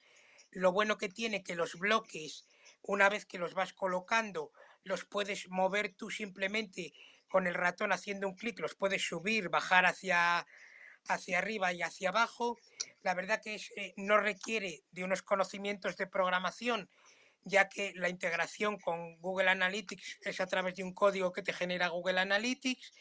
[0.52, 2.46] Lo bueno que tiene que los bloques,
[2.82, 4.52] una vez que los vas colocando,
[4.84, 6.94] los puedes mover tú simplemente
[7.30, 10.46] con el ratón haciendo un clic los puedes subir, bajar hacia,
[11.08, 12.58] hacia arriba y hacia abajo.
[13.04, 16.90] La verdad que eh, no requiere de unos conocimientos de programación,
[17.44, 21.54] ya que la integración con Google Analytics es a través de un código que te
[21.54, 22.92] genera Google Analytics.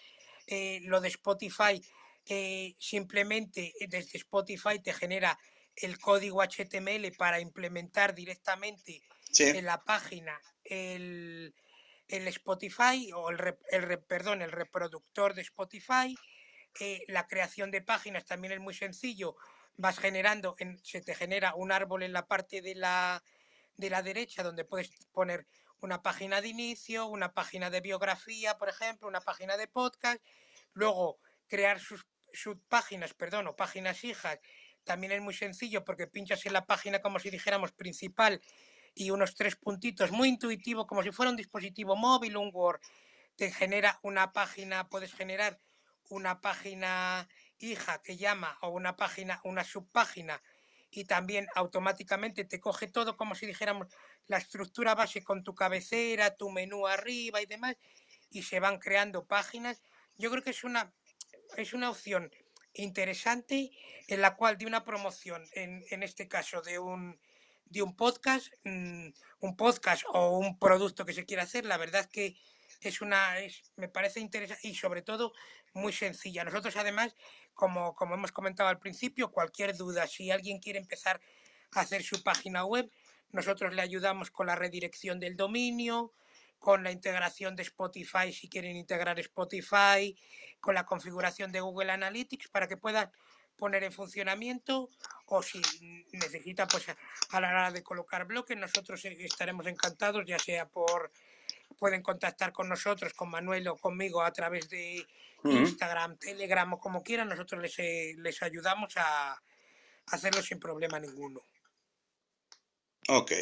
[0.47, 1.83] Eh, lo de Spotify,
[2.27, 5.39] eh, simplemente desde Spotify te genera
[5.83, 9.03] el código HTML para implementar directamente
[9.39, 11.55] en la página el,
[12.09, 16.17] el Spotify o el, el, perdón, el reproductor de Spotify.
[16.81, 19.37] Eh, la creación de páginas también es muy sencillo.
[19.77, 23.23] Vas generando, en, se te genera un árbol en la parte de la,
[23.77, 25.47] de la derecha donde puedes poner
[25.81, 30.21] una página de inicio, una página de biografía, por ejemplo, una página de podcast.
[30.73, 34.39] Luego, crear sus subpáginas, perdón, o páginas hijas,
[34.89, 38.41] también es muy sencillo porque pinchas en la página como si dijéramos principal
[38.95, 42.81] y unos tres puntitos, muy intuitivo, como si fuera un dispositivo móvil, un Word,
[43.37, 45.61] te genera una página, puedes generar
[46.09, 50.43] una página hija que llama o una página, una subpágina
[50.91, 53.89] y también automáticamente te coge todo como si dijéramos
[54.27, 57.77] la estructura base con tu cabecera, tu menú arriba y demás
[58.31, 59.83] y se van creando páginas.
[60.17, 60.95] Yo creo que es una,
[61.59, 62.33] es una opción
[62.83, 63.71] interesante
[64.07, 67.19] en la cual de una promoción, en, en este caso de un,
[67.67, 69.09] de un podcast, mm,
[69.41, 72.37] un podcast o un producto que se quiera hacer, la verdad es que
[72.81, 75.33] es una, es, me parece interesante y sobre todo
[75.75, 76.45] muy sencilla.
[76.45, 77.15] Nosotros además,
[77.55, 81.21] como, como hemos comentado al principio, cualquier duda, si alguien quiere empezar
[81.73, 82.91] a hacer su página web,
[83.31, 86.13] nosotros le ayudamos con la redirección del dominio,
[86.59, 90.17] con la integración de Spotify si quieren integrar Spotify,
[90.61, 93.11] con la configuración de Google Analytics para que puedan
[93.57, 94.89] poner en funcionamiento
[95.27, 95.61] o si
[96.13, 96.87] necesita pues
[97.31, 101.11] a la hora de colocar bloques nosotros e, estaremos encantados ya sea por
[101.79, 105.05] pueden contactar con nosotros con Manuel o conmigo a través de
[105.45, 109.43] Instagram Telegram o como quieran nosotros les, eh, les ayudamos a
[110.07, 111.43] hacerlo sin problema ninguno
[113.07, 113.33] Ok.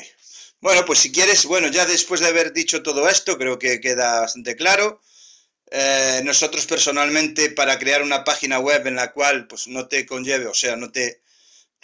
[0.60, 4.20] Bueno, pues si quieres, bueno, ya después de haber dicho todo esto, creo que queda
[4.20, 5.00] bastante claro.
[5.70, 10.46] Eh, nosotros personalmente para crear una página web en la cual pues no te conlleve,
[10.46, 11.22] o sea, no te,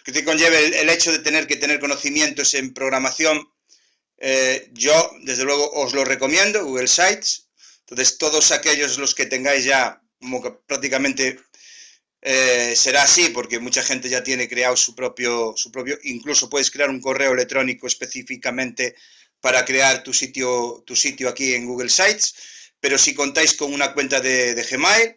[0.05, 3.49] que te conlleve el, hecho de tener que tener conocimientos en programación,
[4.19, 7.49] eh, yo desde luego os lo recomiendo, Google Sites.
[7.81, 11.41] Entonces todos aquellos los que tengáis ya, como que prácticamente
[12.23, 16.71] eh, será así, porque mucha gente ya tiene creado su propio, su propio, incluso puedes
[16.71, 18.95] crear un correo electrónico específicamente
[19.41, 22.35] para crear tu sitio, tu sitio aquí en Google Sites
[22.83, 25.17] pero si contáis con una cuenta de, Gmail,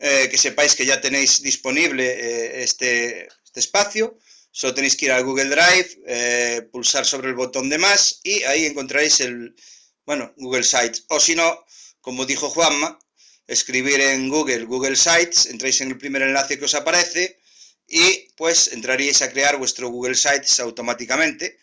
[0.00, 4.18] eh, que sepáis que ya tenéis disponible eh, este, este, espacio,
[4.50, 8.66] solo tenéis que ir a Google Drive, pulsar sobre el botón de más y ahí
[8.66, 9.56] encontraréis el,
[10.04, 11.06] bueno, Google Sites.
[11.08, 11.64] O si no,
[12.02, 12.98] como dijo Juanma,
[13.46, 17.40] escribir en Google Google Sites, entráis en el primer enlace que os aparece
[17.86, 21.58] y pues entraríais a crear vuestro Google Sites automáticamente.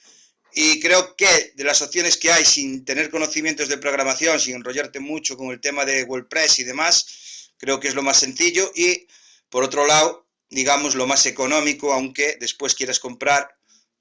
[0.53, 4.99] Y creo que de las opciones que hay sin tener conocimientos de programación, sin enrollarte
[4.99, 8.71] mucho con el tema de WordPress y demás, creo que es lo más sencillo.
[8.75, 9.07] Y
[9.49, 13.55] por otro lado, digamos, lo más económico, aunque después quieras comprar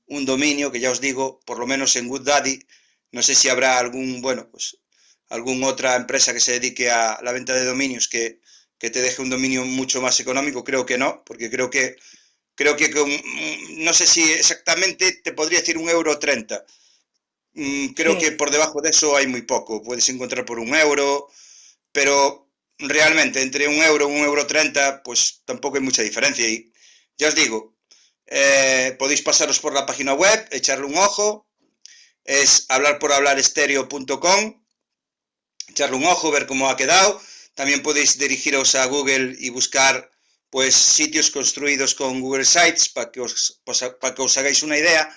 [0.06, 2.58] un dominio, que ya os digo, por lo menos en GoodDaddy,
[3.12, 4.78] no sé si habrá algún, bueno, pues
[5.28, 8.40] alguna otra empresa que se dedique a la venta de dominios que,
[8.78, 11.96] que te deje un dominio mucho más económico, creo que no, porque creo que
[12.56, 16.64] creo que con, mm, no sé si exactamente te podría decir un euro treinta.
[17.54, 18.18] Mm, creo Sí.
[18.18, 19.82] que por debajo de eso hay muy poco.
[19.82, 21.28] Puedes encontrar por un euro,
[21.92, 26.48] pero realmente entre un euro y un euro treinta, pues tampoco hay mucha diferencia.
[26.48, 26.72] Y
[27.18, 27.76] ya os digo,
[28.26, 31.48] eh, podéis pasaros por la página web, echarle un ojo.
[32.24, 34.62] Es hablarporhablarestereo.com.
[35.68, 37.20] Echarle un ojo, ver cómo ha quedado.
[37.54, 40.10] También podéis dirigiros a Google y buscar
[40.50, 44.78] pues sitios construidos con Google Sites para que os, pues, para que os hagáis una
[44.78, 45.08] idea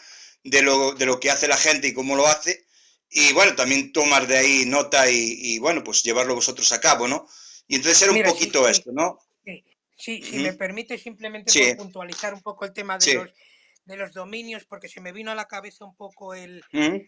[0.43, 2.65] de lo, de lo que hace la gente y cómo lo hace.
[3.09, 7.07] Y bueno, también tomar de ahí nota y, y, bueno, pues llevarlo vosotros a cabo,
[7.07, 7.27] ¿no?
[7.67, 8.71] Y entonces era un Mira, poquito sí.
[8.71, 9.19] esto, ¿no?
[9.99, 11.73] Sí, si me permite simplemente Sí.
[11.75, 13.29] puntualizar un poco el tema de, los,
[13.89, 16.63] de los dominios, porque se me vino a la cabeza un poco el,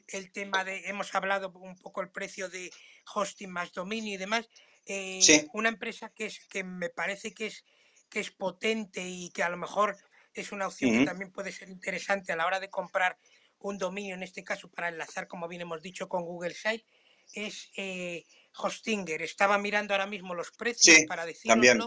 [0.08, 2.72] el tema de, hemos hablado un poco el precio de
[3.16, 4.50] hosting más dominio y demás.
[4.86, 5.48] eh, Sí.
[5.54, 7.66] Una empresa que es que me parece que es
[8.10, 9.98] que es potente y que a lo mejor
[10.34, 13.18] es una opción que también puede ser interesante a la hora de comprar
[13.60, 16.86] un dominio, en este caso para enlazar, como bien hemos dicho, con Google Site,
[17.32, 18.26] es eh,
[18.58, 19.22] Hostinger.
[19.22, 21.26] Estaba mirando ahora mismo los precios Sí, para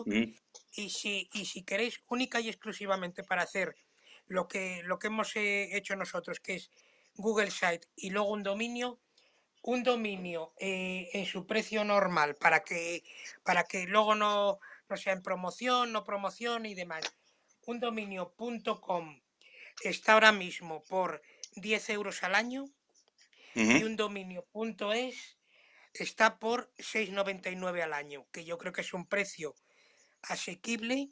[0.06, 0.34] ujú.
[0.72, 3.76] y si, y si queréis única y exclusivamente para hacer
[4.26, 6.70] lo que, lo que hemos eh, hecho nosotros, que es
[7.14, 9.00] Google Site y luego un dominio,
[9.62, 13.02] un dominio eh, en su precio normal para que,
[13.44, 14.58] para que luego no,
[14.88, 17.04] no sea en promoción, no promoción y demás.
[17.66, 19.20] Un dominio.com
[19.82, 21.22] está ahora mismo por
[21.56, 22.66] 10 euros al año
[23.54, 25.38] y un dominio.es
[25.92, 29.54] está por 6,99 al año, que yo creo que es un precio
[30.22, 31.08] asequible.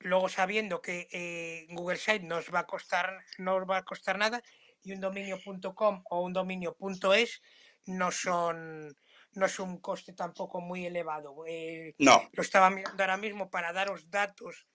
[0.00, 3.84] Luego sabiendo que eh, Google Site no os va a costar, no os va a
[3.84, 4.42] costar nada
[4.82, 7.42] y un dominio.com o un dominio.es
[7.86, 8.94] no son
[9.32, 11.44] no es un coste tampoco muy elevado.
[11.46, 14.66] Eh, No, lo estaba mirando ahora mismo para daros datos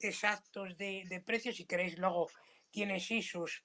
[0.00, 1.56] exactos de, de precios.
[1.56, 2.28] Si queréis, luego
[2.70, 3.64] tiene sí sus,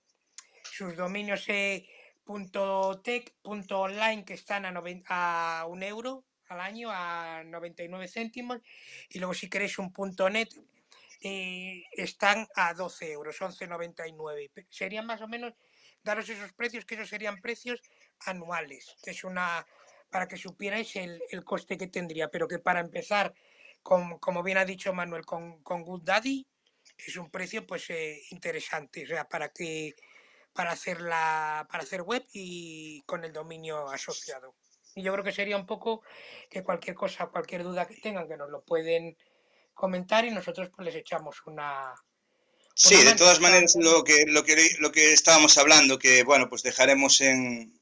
[0.64, 1.86] sus dominios eh,
[2.24, 8.08] punto .tech, punto .online que están a, noven- a un euro al año, a 99
[8.08, 8.60] céntimos.
[9.10, 10.50] Y luego si queréis un punto .net
[11.22, 14.50] están a 12 euros, 11,99.
[14.54, 15.54] Pe- Serían más o menos
[16.04, 17.82] daros esos precios, que esos serían precios
[18.26, 19.66] anuales, es una,
[20.10, 23.34] para que supierais el, el coste que tendría, pero que para empezar,
[23.84, 26.46] con- como bien ha dicho Manuel, con, con GoodDaddy
[26.98, 29.94] es un precio pues eh, interesante, o sea, para que
[30.54, 34.56] para hacer la para hacer web y con el dominio asociado.
[34.96, 36.02] Y yo creo que sería un poco
[36.50, 39.16] que cualquier cosa, cualquier duda que tengan, que nos lo pueden
[39.78, 41.94] comentar y nosotros pues les echamos una,
[42.76, 43.18] Sí, una de mano.
[43.18, 47.80] todas maneras, lo que, lo que, lo que estábamos hablando, que bueno, pues dejaremos en,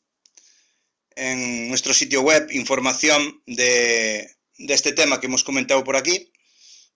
[1.16, 6.32] en nuestro sitio web información de, de este tema que hemos comentado por aquí,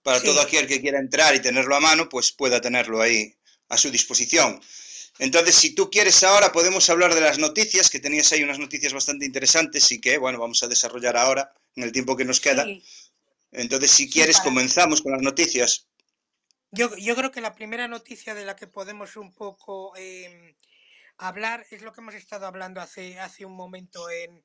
[0.02, 0.26] para Sí.
[0.26, 3.34] todo aquel que quiera entrar y tenerlo a mano, pues pueda tenerlo ahí
[3.68, 4.60] a su disposición.
[5.18, 8.94] Entonces, si tú quieres ahora, podemos hablar de las noticias, que tenías ahí unas noticias
[8.94, 12.64] bastante interesantes y que, bueno, vamos a desarrollar ahora en el tiempo que nos queda.
[12.64, 12.82] Sí,
[13.52, 15.88] Entonces, si quieres, comenzamos con las noticias.
[16.70, 20.54] Yo, yo creo que la primera noticia de la que podemos un poco em,
[21.18, 24.42] hablar es lo que hemos estado hablando hace, hace un momento en,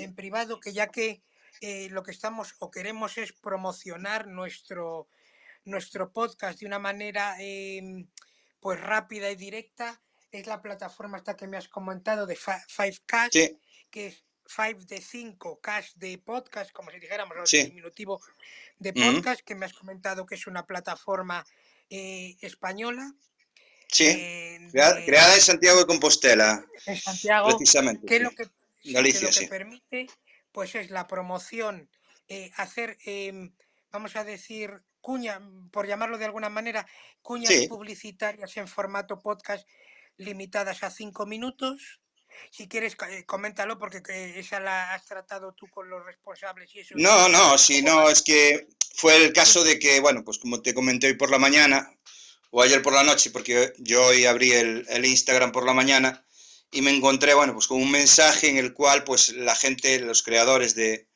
[0.00, 1.22] en privado, que ya que
[1.60, 5.08] eh, lo que estamos o queremos es promocionar nuestro,
[5.64, 8.06] nuestro podcast de una manera em,
[8.60, 10.00] pues rápida y directa,
[10.32, 13.58] es la plataforma esta que me has comentado de Fi- Fivecast, Sí,
[13.90, 17.62] que es Five de 5, Cast de podcast, como si dijéramos, el Sí.
[17.64, 18.20] diminutivo
[18.78, 21.44] de podcast, que me has comentado que es una plataforma
[21.90, 23.12] eh, española.
[23.88, 24.04] sí.
[24.06, 28.04] eh, de- creada en Santiago de Compostela, en Santiago, precisamente.
[28.06, 28.22] que sí.
[28.22, 28.44] lo que,
[28.84, 30.06] lo que permite
[30.50, 31.88] pues es la promoción,
[32.28, 33.52] eh, hacer, em,
[33.92, 35.40] vamos a decir, cuña,
[35.70, 36.86] por llamarlo de alguna manera,
[37.22, 37.68] cuñas Sí.
[37.68, 39.68] publicitarias en formato podcast
[40.16, 42.00] limitadas a cinco minutos.
[42.50, 46.80] Si quieres, eh, coméntalo porque que esa la has tratado tú con los responsables y
[46.80, 46.94] eso.
[46.96, 50.62] No, no, si ¿Cómo no, es que fue el caso de que, bueno, pues como
[50.62, 51.92] te comenté hoy por la mañana,
[52.50, 56.24] o ayer por la noche, porque yo hoy abrí el, el Instagram por la mañana
[56.70, 60.22] y me encontré, bueno, pues con un mensaje en el cual, pues la gente, los
[60.22, 61.08] creadores de,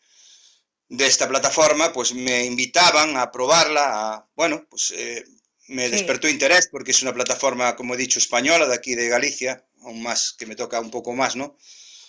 [0.88, 5.24] de esta plataforma, pues me invitaban a probarla, a, bueno, pues eh,
[5.70, 5.92] me Sí.
[5.92, 10.02] despertó interés porque es una plataforma, como he dicho, española, de aquí de Galicia, aún
[10.02, 11.56] más, que me toca un poco más, ¿no?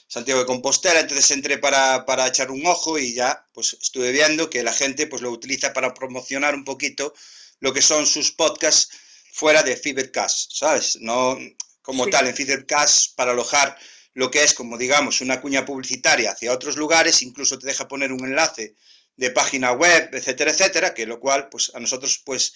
[0.07, 4.49] Santiago de Compostela, entonces entré para, para echar un ojo y ya pues estuve viendo
[4.49, 7.14] que la gente pues lo utiliza para promocionar un poquito
[7.62, 8.89] lo que son sus podcasts
[9.32, 10.97] fuera de Fevercast, ¿sabes?
[10.99, 11.38] No
[11.82, 12.12] como Sí.
[12.12, 13.78] tal en Fevercast para alojar
[14.14, 18.12] lo que es como digamos una cuña publicitaria hacia otros lugares, incluso te deja poner
[18.12, 18.76] un enlace
[19.16, 22.53] de página web, etcétera, etcétera, que lo cual pues a nosotros pues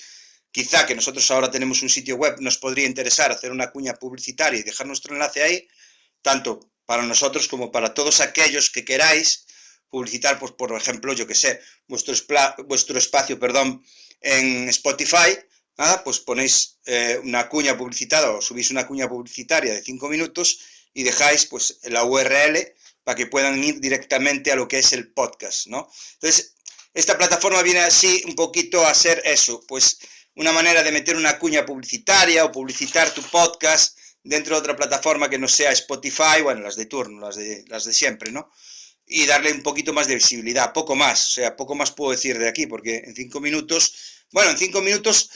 [0.55, 4.57] quizá que nosotros ahora tenemos un sitio web, nos podría interesar hacer una cuña publicitaria
[4.57, 5.67] y dejar nuestro enlace ahí,
[6.21, 9.47] tanto para nosotros como para todos aquellos que queráis
[9.89, 12.13] publicitar, pues por ejemplo, yo que sé, vuestro,
[12.69, 13.83] vuestro espacio, perdón,
[14.21, 15.37] en Spotify,
[16.05, 20.59] pues ponéis eh, una cuña publicitada o subís una cuña publicitaria de cinco minutos
[20.93, 22.55] y dejáis pues la URL
[23.03, 25.91] para que puedan ir directamente a lo que es el podcast, ¿no?
[26.13, 26.55] Entonces,
[26.93, 29.97] esta plataforma viene así un poquito a ser eso, pues
[30.35, 35.29] una manera de meter una cuña publicitaria o publicitar tu podcast dentro de otra plataforma
[35.29, 38.51] que no sea Spotify, bueno, las de turno, las de, las de siempre, ¿no?
[39.05, 42.37] Y darle un poquito más de visibilidad, poco más, o sea, poco más puedo decir
[42.39, 45.29] de aquí, porque en cinco minutos, bueno, en cinco minutos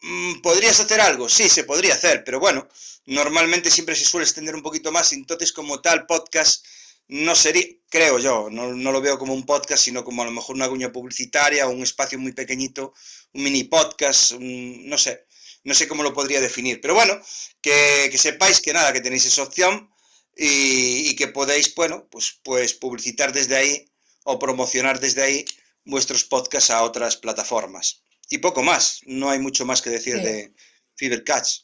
[0.00, 1.28] mm, ¿Podrías hacer algo?
[1.28, 2.68] Sí, se podría hacer, pero bueno,
[3.06, 6.64] normalmente siempre se suele extender un poquito más, entonces como tal podcast
[7.08, 10.56] no sería, creo yo, no, lo veo como un podcast, sino como a lo mejor
[10.56, 12.92] una cuña publicitaria o un espacio muy pequeñito,
[13.32, 15.26] un mini podcast, no sé,
[15.64, 17.14] no sé cómo lo podría definir, pero bueno,
[17.60, 19.90] que, sepáis que nada, que tenéis esa opción
[20.36, 23.84] y, que podéis, bueno, pues, pues publicitar desde ahí
[24.24, 25.44] o promocionar desde ahí
[25.84, 28.02] vuestros podcasts a otras plataformas.
[28.28, 30.52] Y poco más, no hay mucho más que decir de
[30.96, 31.60] Fibercatch.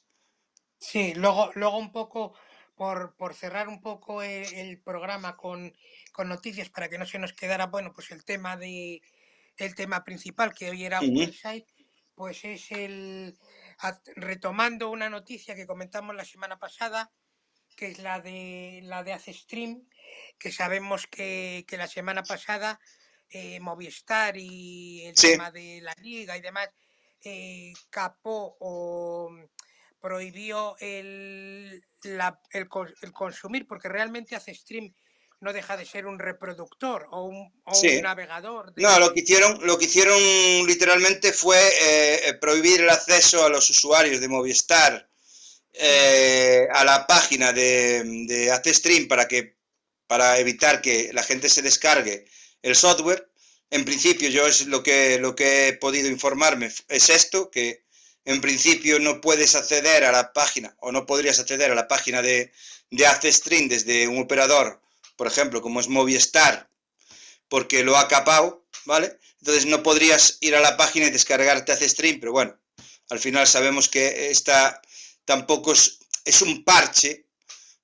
[0.79, 2.35] Sí, luego, luego un poco
[2.75, 5.73] por, cerrar un poco el, programa con,
[6.25, 9.03] noticias para que no se nos quedara, bueno, pues el tema de
[9.59, 11.67] el tema principal que hoy era un website,
[12.15, 13.39] pues es el
[14.17, 17.13] retomando una noticia que comentamos la semana pasada,
[17.77, 19.87] que es la de la de Stream,
[20.39, 22.81] que sabemos que, la semana pasada
[23.29, 26.71] eh, Movistar y el tema de la liga y demás
[27.25, 29.31] eh, capó o
[30.03, 32.69] prohibió el, el,
[33.13, 34.93] consumir, porque realmente hace stream
[35.41, 37.53] no deja de ser un reproductor o un,
[38.03, 38.73] navegador.
[38.77, 40.19] No, lo que hicieron, lo que hicieron
[40.67, 45.09] literalmente fue eh, eh, prohibir el acceso a los usuarios de Movistar
[45.73, 49.57] eh, a la página de, de Stream para que
[50.07, 52.27] para evitar que la gente se descargue
[52.61, 53.31] el software.
[53.71, 57.82] En principio, yo es lo que lo que he podido informarme es esto que
[58.25, 62.23] en principio no puedes acceder a la página o no podrías acceder a la página
[62.23, 62.53] de,
[62.91, 64.81] de Stream desde un operador,
[65.17, 66.69] por ejemplo, como es Movistar,
[67.49, 69.19] porque lo ha capado, ¿vale?
[69.41, 72.57] Entonces no podrías ir a la página y descargarte Stream, pero bueno,
[73.11, 74.81] al final sabemos que esta
[75.25, 77.27] tampoco es, es un parche,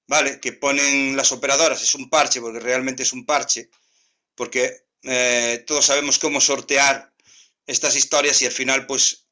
[0.07, 0.41] ¿vale?
[0.41, 3.71] Que ponen las operadoras, es un parche, porque realmente es un parche,
[4.35, 7.13] porque eh, todos sabemos cómo sortear
[7.67, 9.28] estas historias y al final pues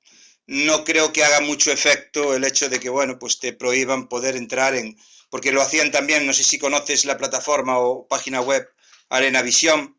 [0.46, 4.36] no creo que haga mucho efecto el hecho de que, bueno, pues te prohíban poder
[4.36, 4.96] entrar en,
[5.28, 8.68] porque lo hacían también, no sé si conoces la plataforma o página web
[9.08, 9.96] Arena Visión,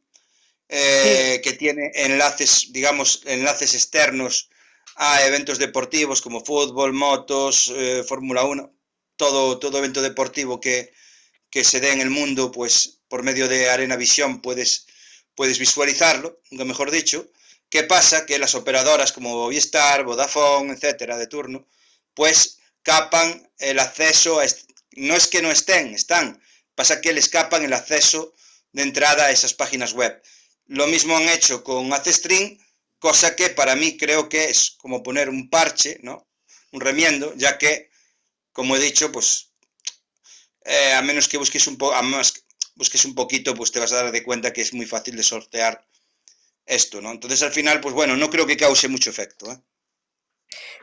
[0.70, 4.50] eh, que tiene enlaces, digamos, enlaces externos
[4.96, 8.74] a eventos deportivos como fútbol, motos, eh, Fórmula 1,
[9.16, 10.92] todo, todo evento deportivo que,
[11.50, 14.88] que se dé en el mundo, pues por medio de Arena Visión puedes,
[15.36, 17.30] puedes visualizarlo, mejor dicho,
[17.70, 18.26] ¿Qué pasa?
[18.26, 21.68] Que las operadoras como Movistar, Vodafone, etcétera, de turno,
[22.14, 24.46] pues capan el acceso, a
[24.94, 26.42] no es que no estén, están,
[26.74, 28.34] pasa que les capan el acceso
[28.72, 30.22] de entrada a esas páginas web.
[30.68, 32.58] Lo mismo han hecho con AceStream,
[33.00, 36.28] cosa que para mí creo que es como poner un parche, ¿no?
[36.72, 37.90] Un remiendo, ya que,
[38.52, 39.52] como he dicho, pues
[40.66, 41.96] eh, a menos que busques un poco,
[42.76, 45.24] busques un poquito, pues te vas a dar de cuenta que es muy fácil de
[45.24, 45.86] sortear
[46.68, 47.12] esto, ¿no?
[47.12, 49.52] Entonces al final, pues bueno, no creo que cause mucho efecto.
[49.52, 49.58] ¿eh?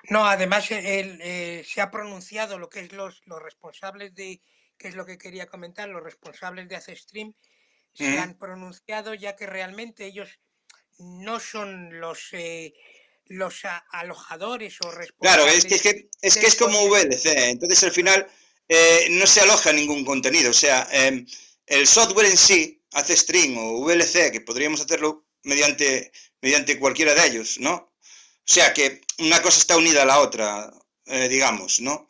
[0.09, 4.43] No, además eh, se ha pronunciado lo que es los, los responsables de,
[4.79, 7.35] que es lo que quería comentar, los responsables de Stream
[7.93, 10.29] se han pronunciado ya que realmente ellos
[10.99, 12.75] no son los eh,
[13.27, 15.17] los alojadores o responsables.
[15.21, 15.77] Claro, es que
[16.21, 18.27] es, que, es, como VLC, entonces al final
[19.11, 21.25] no se aloja ningún contenido, o sea, em,
[21.67, 27.27] el software en sí, hace stream o VLC, que podríamos hacerlo mediante, mediante cualquiera de
[27.27, 27.75] ellos, ¿no?
[27.75, 30.73] O sea que una cosa está unida a la otra,
[31.07, 32.09] eh, digamos, ¿no?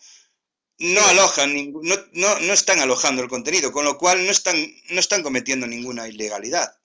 [0.79, 4.57] No alojan, no, no, no, están alojando el contenido, con lo cual no están,
[4.91, 6.77] no están cometiendo ninguna ilegalidad.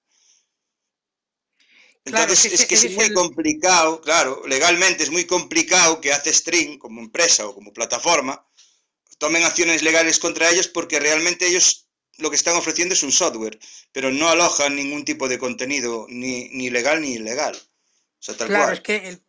[2.05, 7.01] Entonces es que es, muy complicado, claro, legalmente es muy complicado que hace String como
[7.01, 8.45] empresa o como plataforma
[9.19, 11.88] tomen acciones legales contra ellos porque realmente ellos
[12.19, 13.57] lo que están ofreciendo es un software,
[13.91, 17.55] pero no alojan ningún tipo de contenido, ni, ni legal ni ilegal.
[17.55, 19.23] O sea, tal claro, es que el,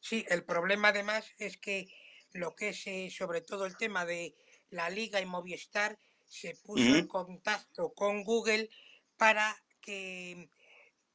[0.00, 1.88] sí, el problema además es que
[2.32, 4.34] lo que es eh, sobre todo el tema de
[4.70, 8.68] la Liga y Movistar se puso en contacto con Google
[9.16, 10.48] para que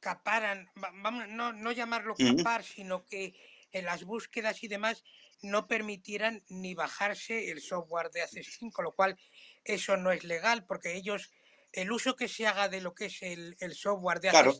[0.00, 3.34] caparan, vamos, no, no llamarlo capar, sino que
[3.72, 5.04] en las búsquedas y demás
[5.42, 9.18] no permitieran ni bajarse el software de Access con lo cual
[9.64, 11.30] eso no es legal porque ellos,
[11.72, 14.54] el uso que se haga de lo que es el, software de claro.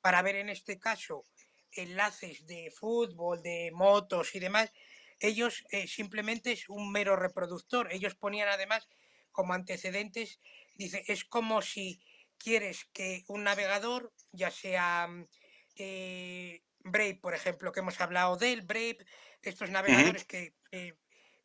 [0.00, 1.24] para ver en este caso
[1.72, 4.72] enlaces de fútbol, de motos y demás,
[5.20, 7.92] ellos eh, simplemente es un mero reproductor.
[7.92, 8.88] Ellos ponían además
[9.32, 10.40] como antecedentes,
[10.74, 12.00] dice, es como si
[12.38, 15.08] quieres que un navegador, ya sea
[15.76, 18.98] eh, Brave, por ejemplo, que hemos hablado del Brave,
[19.42, 20.94] estos navegadores que eh,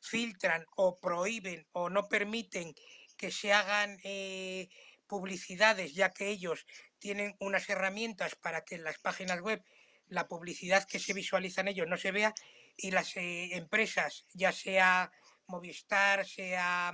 [0.03, 2.75] filtran o prohíben o no permiten
[3.17, 4.69] que se hagan eh,
[5.07, 6.65] publicidades, ya que ellos
[6.99, 9.63] tienen unas herramientas para que en las páginas web
[10.07, 12.33] la publicidad que se visualiza en ellos no se vea
[12.75, 15.11] y las eh, empresas, ya sea
[15.47, 16.93] Movistar, sea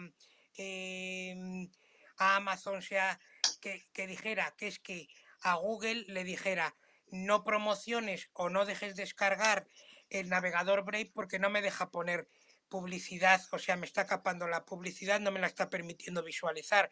[0.55, 1.69] em,
[2.17, 3.19] Amazon, sea
[3.61, 5.07] que, que dijera que es que
[5.41, 6.75] a Google le dijera
[7.11, 9.67] no promociones o no dejes descargar
[10.09, 12.27] el navegador Brave porque no me deja poner
[12.69, 16.89] publicidad, o sea, me está capando la publicidad, no me la está permitiendo visualizar.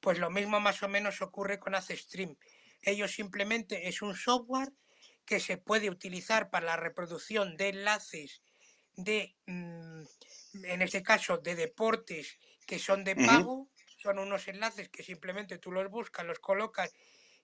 [0.00, 2.36] Pues lo mismo más o menos ocurre con AceStream.
[2.82, 4.72] Ellos simplemente es un software
[5.24, 8.42] que se puede utilizar para la reproducción de enlaces
[8.96, 10.02] de, mm,
[10.64, 13.68] en este caso, de deportes que son de pago.
[13.98, 16.94] Son unos enlaces que simplemente tú los buscas, los colocas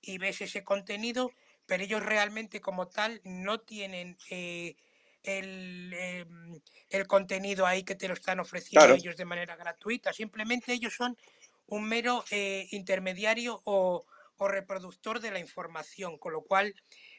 [0.01, 1.30] y ves ese contenido,
[1.66, 4.76] pero ellos realmente como tal no tienen eh,
[5.27, 5.91] Em,
[6.89, 10.12] el, contenido ahí que te lo están ofreciendo ellos de manera gratuita.
[10.12, 11.18] Simplemente ellos son
[11.66, 14.07] un mero eh, intermediario o,
[14.39, 16.74] reproductor de la información, con lo cual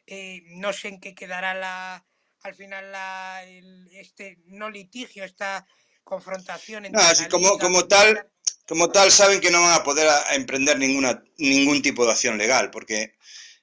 [0.06, 2.06] eh, no sé en qué quedará la,
[2.44, 3.44] al final la,
[3.92, 5.68] este no litigio, esta
[6.04, 6.86] confrontación.
[6.86, 8.30] Entre como, como tal,
[8.68, 12.72] como tal saben que no van a poder emprender ninguna, ningún tipo de acción legal,
[12.72, 13.16] porque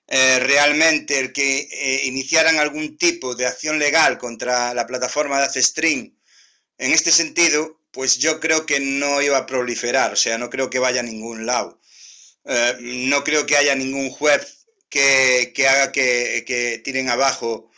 [0.07, 5.45] eh, realmente el que eh, iniciaran algún tipo de acción legal contra la plataforma de
[5.45, 6.15] AceStream
[6.79, 10.69] en este sentido, pues yo creo que no iba a proliferar, o sea, no creo
[10.69, 11.81] que vaya a ningún lado.
[12.45, 17.71] Eh, no creo que haya ningún juez que, haga que, tiren abajo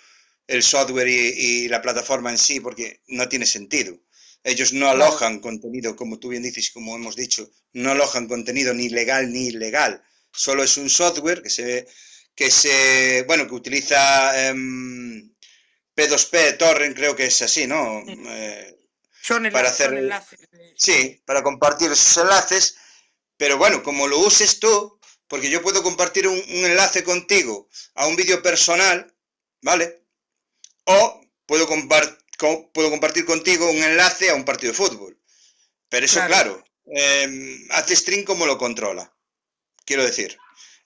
[0.46, 3.98] el software y, la plataforma en sí, porque no tiene sentido.
[4.44, 8.74] Ellos no alojan contenido, como tú bien dices y como hemos dicho, no alojan contenido
[8.74, 10.02] ni legal ni ilegal.
[10.32, 11.86] Solo es un software que se,
[12.36, 14.32] que se, bueno, que utiliza
[15.96, 18.04] P2P, Torrent, creo que es así, ¿no?
[18.06, 18.78] Eh,
[19.22, 20.38] son para hacer, enlaces.
[20.76, 22.76] Sí, para compartir esos enlaces,
[23.38, 28.14] pero bueno, como lo uses tú, porque yo puedo compartir un, enlace contigo a un
[28.14, 29.12] vídeo personal,
[29.62, 30.04] ¿vale?
[30.84, 35.18] O puedo, puedo compartir contigo un enlace a un partido de fútbol.
[35.88, 36.62] Pero eso, claro,
[36.94, 39.12] eh, hace stream como lo controla,
[39.84, 40.36] quiero decir.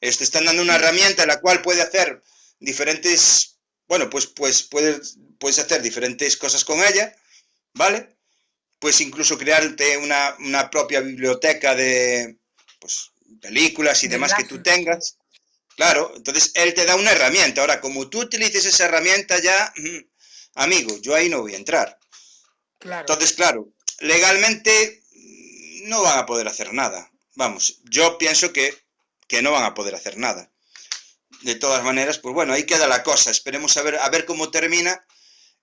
[0.00, 2.22] Te están dando una herramienta en la cual puede hacer
[2.58, 7.14] diferentes, bueno, pues, pues puedes, puedes hacer diferentes cosas con ella,
[7.74, 8.16] ¿vale?
[8.78, 12.38] Puedes incluso crearte una, propia biblioteca de
[12.78, 15.18] pues, películas y demás que tú tengas.
[15.76, 17.60] Claro, entonces él te da una herramienta.
[17.60, 19.72] Ahora, como tú utilices esa herramienta ya,
[20.54, 21.98] amigo, yo ahí no voy a entrar.
[22.78, 23.00] Claro.
[23.00, 25.02] Entonces, claro, legalmente
[25.84, 27.10] no van a poder hacer nada.
[27.34, 28.74] Vamos, yo pienso que
[29.30, 30.50] que no van a poder hacer nada.
[31.42, 33.30] De todas maneras, pues bueno, ahí queda la cosa.
[33.30, 35.06] Esperemos a ver, a ver cómo termina.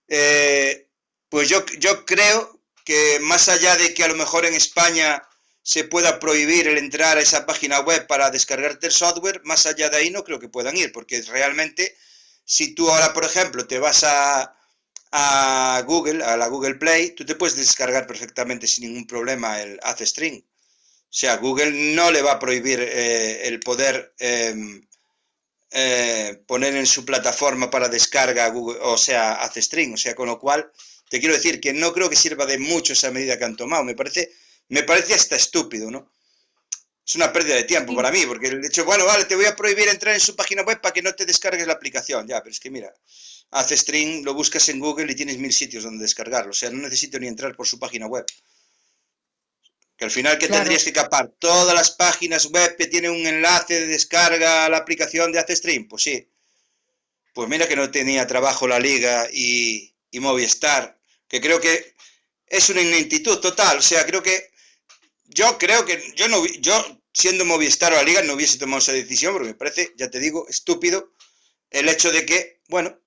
[0.07, 0.87] Eh,
[1.27, 5.21] pues yo, yo creo que más allá de que a lo mejor en España
[5.61, 9.89] se pueda prohibir el entrar a esa página web para descargarte el software, más allá
[9.89, 11.97] de ahí no creo que puedan ir, porque realmente
[12.45, 14.55] si tú ahora, por ejemplo, te vas a,
[15.11, 19.77] a Google, a la Google Play, tú te puedes descargar perfectamente sin ningún problema el
[19.99, 20.41] String.
[21.09, 24.85] O sea, Google no le va a prohibir eh, el poder em,
[25.71, 29.93] eh, poner en su plataforma para descarga, Google, o sea, hace string.
[29.93, 30.71] O sea, con lo cual,
[31.09, 33.83] te quiero decir que no creo que sirva de mucho esa medida que han tomado.
[33.83, 34.31] Me parece,
[34.69, 36.11] me parece hasta estúpido, ¿no?
[37.05, 39.55] Es una pérdida de tiempo para mí, porque el hecho, bueno, vale, te voy a
[39.55, 42.27] prohibir entrar en su página web para que no te descargues la aplicación.
[42.27, 42.93] Ya, pero es que mira,
[43.51, 46.51] hace string, lo buscas en Google y tienes mil sitios donde descargarlo.
[46.51, 48.25] O sea, no necesito ni entrar por su página web.
[49.97, 53.79] Que al final que tendrías que capar todas las páginas web que tienen un enlace
[53.79, 56.29] de descarga a la aplicación de stream Pues sí.
[57.33, 61.93] Pues mira que no tenía trabajo la liga y, y Movistar, que creo que
[62.47, 63.77] es una ineptitud total.
[63.77, 64.51] O sea, creo que
[65.25, 68.93] yo creo que yo no yo siendo Movistar o la liga no hubiese tomado esa
[68.93, 71.13] decisión porque me parece, ya te digo, estúpido
[71.71, 72.99] el hecho de que, bueno,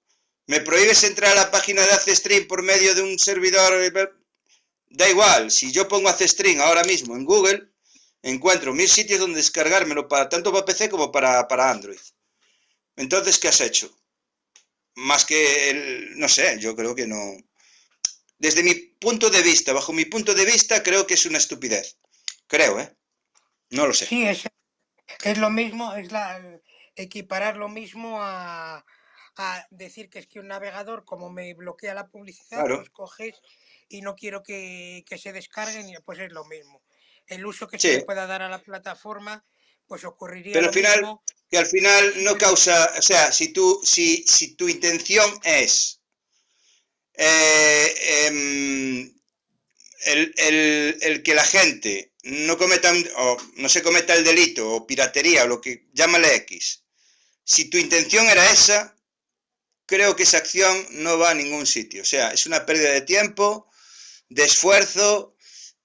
[0.47, 3.72] me prohíbes entrar a la página de stream por medio de un servidor
[4.91, 7.68] Da igual, si yo pongo string ahora mismo en Google,
[8.22, 12.01] encuentro mil sitios donde descargármelo para tanto para PC como para, para Android.
[12.97, 13.91] Entonces, ¿qué has hecho?
[14.97, 17.16] más que el, no sé, yo creo que no.
[18.38, 21.99] Desde mi punto de vista, bajo mi punto de vista, creo que es una estupidez.
[22.47, 22.97] Creo, ¿eh?
[23.70, 24.07] No lo sé.
[24.07, 24.45] Sí, es,
[25.24, 26.41] es lo mismo, es la,
[26.97, 28.84] equiparar lo mismo a,
[29.36, 32.76] a decir que es que un navegador, como me bloquea la publicidad, Claro.
[32.78, 33.41] pues coges
[33.91, 36.82] y no quiero que, que se descarguen, y pues es lo mismo.
[37.26, 37.88] El uso que Sí.
[37.88, 39.45] se le pueda dar a la plataforma,
[39.86, 41.22] pues ocurriría Pero al final, mismo.
[41.51, 46.01] que al final no causa, o sea, si tú, si, si tu intención es
[47.14, 49.14] eh, em,
[50.07, 54.86] el, el- el que la gente no cometa o no se cometa el delito o
[54.86, 56.84] piratería o lo que llámale X,
[57.45, 58.97] si tu intención era esa,
[59.86, 62.03] creo que esa acción no va a ningún sitio.
[62.03, 63.70] O sea, es una pérdida de tiempo,
[64.31, 65.37] de esfuerzo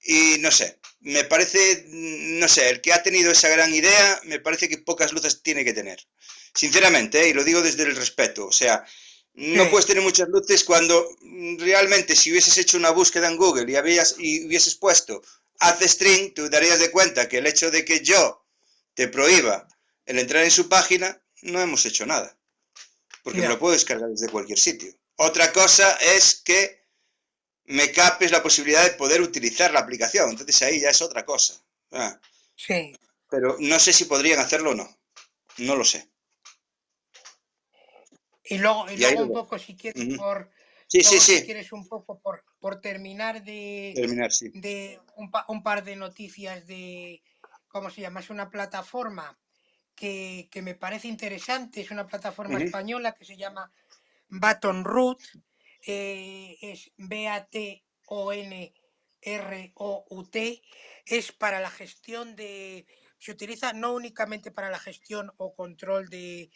[0.02, 4.22] y no sé, me parece, mm, no sé, el que ha tenido esa gran idea,
[4.24, 6.00] me parece que pocas luces tiene que tener.
[6.54, 7.30] Sinceramente, ¿eh?
[7.30, 8.86] y lo digo desde el respeto, o sea,
[9.34, 9.70] no Sí.
[9.70, 13.76] puedes tener muchas luces cuando mm, realmente si hubieses hecho una búsqueda en Google y,
[13.76, 15.22] habías, y hubieses puesto
[15.60, 18.46] haz string, tú darías de cuenta que el hecho de que yo
[18.94, 19.68] te prohíba
[20.06, 22.38] el entrar en su página, no hemos hecho nada.
[23.24, 24.94] Porque me lo puedo descargar desde cualquier sitio.
[25.16, 26.85] Otra cosa es que
[27.66, 30.30] me capes la posibilidad de poder utilizar la aplicación.
[30.32, 31.56] Entonces ahí ya es otra cosa.
[31.92, 32.20] Ah,
[32.56, 32.94] Sí.
[33.30, 34.88] pero no sé si podrían hacerlo o no.
[35.58, 36.10] No lo sé.
[38.44, 40.52] Y luego, y luego un poco, si quieres, por,
[40.88, 41.46] Sí, sí, luego, si sí.
[41.46, 44.52] quieres un poco por, por terminar de, Terminar, sí.
[44.54, 47.24] de un, pa- un par de noticias de,
[47.68, 48.20] ¿cómo se llama?
[48.20, 49.36] Es una plataforma
[49.96, 53.72] que, que me parece interesante, es una plataforma española que se llama
[54.28, 55.20] Baton Root,
[55.86, 57.82] eh, es B-A-T-O-N-R-O-U-T,
[61.06, 62.88] es para la gestión de,
[63.20, 66.50] se utiliza no únicamente para la gestión o control de,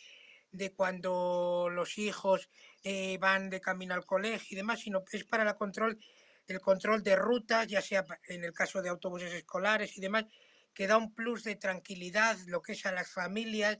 [0.52, 2.50] de cuando los hijos
[2.84, 6.00] eh, van de camino al colegio y demás, sino es para la control,
[6.48, 10.26] el control de rutas, ya sea en el caso de autobuses escolares y demás,
[10.74, 13.80] que da un plus de tranquilidad, lo que es a las familias,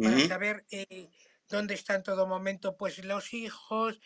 [0.00, 1.08] para saber eh,
[1.48, 4.00] dónde está en todo momento pues los hijos,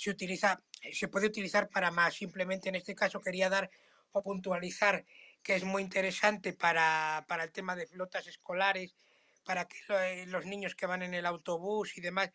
[0.00, 2.14] se utiliza, se puede utilizar para más.
[2.14, 3.70] Simplemente en este caso quería dar
[4.12, 5.04] o puntualizar
[5.42, 8.94] que es muy interesante para, para el tema de flotas escolares,
[9.44, 12.32] para que eh, los niños que van en el autobús y demás,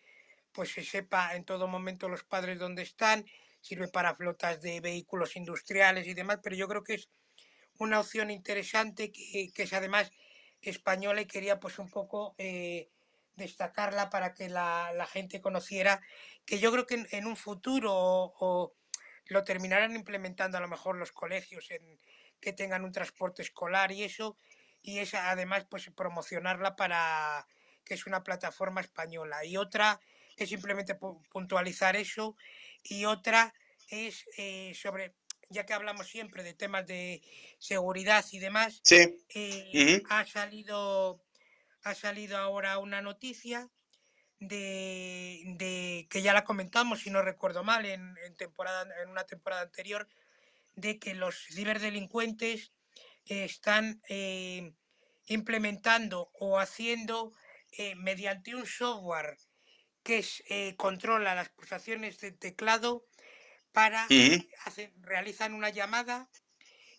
[0.51, 3.25] pues se sepa en todo momento los padres dónde están,
[3.61, 7.09] sirve para flotas de vehículos industriales y demás, pero yo creo que es
[7.79, 10.11] una opción interesante que, que es además
[10.61, 12.89] española y quería pues un poco eh,
[13.35, 16.01] destacarla para que la, la gente conociera
[16.45, 18.75] que yo creo que en, en un futuro o, o
[19.27, 21.99] lo terminarán implementando a lo mejor los colegios en
[22.39, 24.37] que tengan un transporte escolar y eso
[24.81, 27.47] y es además pues promocionarla para
[27.83, 29.99] que es una plataforma española y otra
[30.37, 32.35] es simplemente pu- puntualizar eso
[32.83, 33.53] y otra
[33.89, 35.15] es eh, sobre
[35.49, 37.21] ya que hablamos siempre de temas de
[37.59, 39.25] seguridad y demás Sí.
[39.33, 41.24] eh, ha salido
[41.85, 43.69] ha salido ahora una noticia
[44.39, 49.25] de, de que ya la comentamos si no recuerdo mal en, en temporada en una
[49.25, 50.09] temporada anterior
[50.75, 52.73] de que los ciberdelincuentes
[53.25, 54.73] están eh,
[55.27, 57.33] implementando o haciendo
[57.71, 59.37] eh, mediante un software
[60.03, 63.05] que es, eh, controla las pulsaciones del teclado
[63.71, 64.11] para
[64.65, 66.29] hacen- realizan una llamada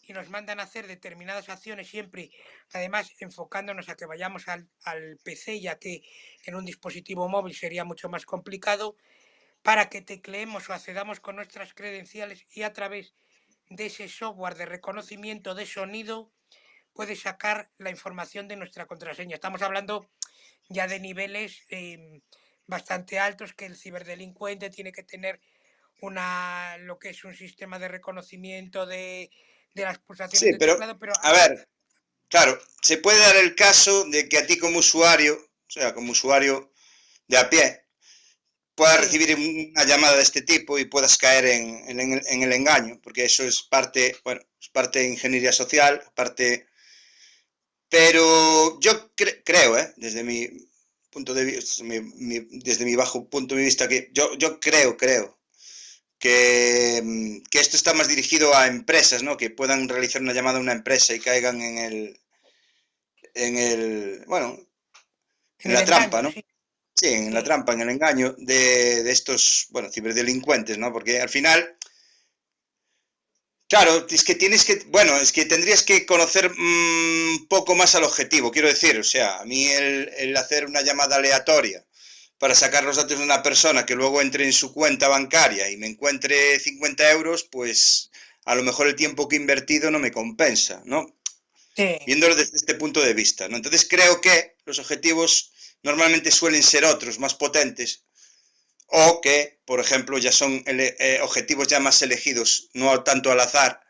[0.06, 2.30] y nos mandan a hacer determinadas acciones siempre,
[2.72, 6.02] además enfocándonos a que vayamos al, al PC, ya que
[6.44, 8.96] en un dispositivo móvil sería mucho más complicado,
[9.62, 13.14] para que tecleemos o accedamos con nuestras credenciales y a través
[13.68, 16.30] de ese software de reconocimiento de sonido
[16.92, 19.34] puede sacar la información de nuestra contraseña.
[19.34, 20.08] Estamos hablando
[20.68, 22.22] ya de niveles eh,
[22.66, 25.40] bastante altos que el ciberdelincuente tiene que tener
[26.00, 29.30] una lo que es un sistema de reconocimiento de,
[29.76, 31.68] de las pulsaciones Sí, del pero, teclado, pero a ver,
[32.28, 36.12] claro, se puede dar el caso de que a ti como usuario, o sea, como
[36.12, 36.72] usuario
[37.28, 37.82] de a pie,
[38.74, 42.22] puedas sí, recibir un- una llamada de este tipo y puedas caer en, en el,
[42.28, 46.68] en el engaño, porque eso es parte, bueno, es parte de ingeniería social, parte...
[47.88, 49.92] Pero yo cre- creo, ¿eh?
[49.96, 50.48] desde mi
[51.10, 54.96] punto de vista, mi- mi- desde mi bajo punto de vista, que yo, yo creo,
[54.96, 55.35] creo
[56.26, 59.36] que, mm, que esto está más dirigido a empresas, ¿no?
[59.36, 62.20] Que puedan realizar una llamada a una empresa y caigan en el,
[63.34, 64.58] en el, bueno,
[65.60, 66.32] en la trampa, engaño, ¿no?
[66.32, 66.44] sí,
[66.98, 70.92] Sí, en la trampa, en el engaño de, de estos, bueno, ciberdelincuentes, ¿no?
[70.92, 71.76] Porque al final,
[73.68, 77.94] claro, es que tienes que, bueno, es que tendrías que conocer mm, un poco más
[77.94, 81.85] al objetivo, quiero decir, o sea, a mí el, el hacer una llamada aleatoria
[82.38, 85.76] para sacar los datos de una persona que luego entre en su cuenta bancaria y
[85.76, 88.10] me encuentre 50 euros, pues
[88.44, 91.16] a lo mejor el tiempo que he invertido no me compensa, ¿no?
[92.06, 93.56] Viéndolo desde este punto de vista, ¿no?
[93.56, 98.04] Entonces creo que los objetivos normalmente suelen ser otros, más potentes,
[98.86, 103.80] o que, por ejemplo, ya son eh, objetivos ya más elegidos, no tanto al azar,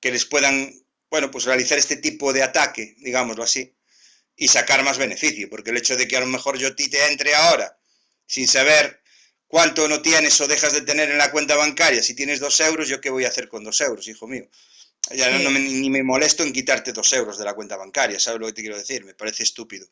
[0.00, 0.72] que les puedan,
[1.10, 3.74] bueno, pues realizar este tipo de ataque, digámoslo así,
[4.36, 7.04] y sacar más beneficio, porque el hecho de que a lo mejor yo ti te
[7.06, 7.76] entre ahora
[8.26, 9.02] sin saber
[9.46, 12.88] cuánto no tienes o dejas de tener en la cuenta bancaria, si tienes dos euros,
[12.88, 14.48] ¿yo qué voy a hacer con dos euros, hijo mío?
[15.10, 18.40] Ya no, me, ni me molesto en quitarte dos euros de la cuenta bancaria, ¿sabes
[18.40, 19.04] lo que te quiero decir?
[19.04, 19.86] Me parece estúpido.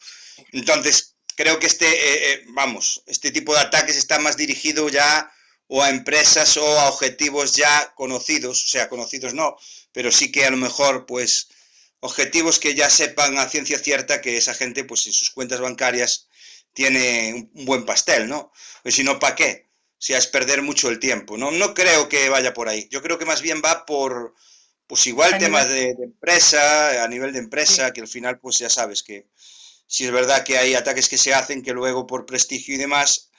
[0.53, 5.31] Entonces, creo que este, eh, eh, vamos, este tipo de ataques está más dirigido ya
[5.69, 9.57] o a empresas o a objetivos ya conocidos, o sea, conocidos no,
[9.93, 11.49] pero sí que a lo mejor, pues,
[12.01, 16.29] objetivos que ya sepan a ciencia cierta que esa gente, pues, en sus cuentas bancarias
[16.73, 18.53] tiene un buen pastel, ¿no?
[18.83, 19.71] Pues si no, ¿para qué?
[19.99, 21.51] Si es perder mucho el tiempo, ¿no?
[21.51, 22.89] No creo que vaya por ahí.
[22.91, 24.35] Yo creo que más bien va por,
[24.87, 29.03] pues igual temas de, empresa, a nivel de empresa, que al final, pues ya sabes
[29.03, 29.29] que
[29.87, 33.31] si es verdad que hay ataques que se hacen que luego por prestigio y demás,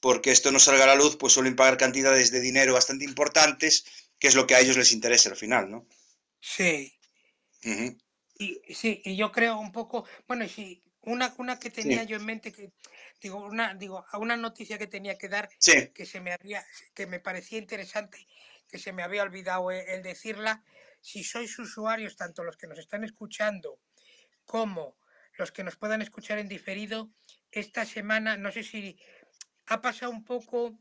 [0.00, 3.84] porque esto no salga a la luz, pues suelen pagar cantidades de dinero bastante importantes,
[4.18, 5.86] que es lo que a ellos les interesa al final, ¿no?
[6.40, 6.92] Sí.
[7.62, 12.24] y, sí, y yo creo un poco, bueno, sí, una, una que tenía yo en
[12.24, 12.72] mente que
[13.20, 15.48] digo una digo una noticia que tenía que dar
[15.94, 18.26] que se me había que me parecía interesante
[18.68, 20.64] que se me había olvidado e, el, decirla
[21.00, 23.80] si sois usuarios tanto los que nos están escuchando
[24.44, 24.96] como
[25.38, 27.10] los que nos puedan escuchar en diferido
[27.50, 28.96] esta semana no sé si
[29.66, 30.78] ha pasado un poco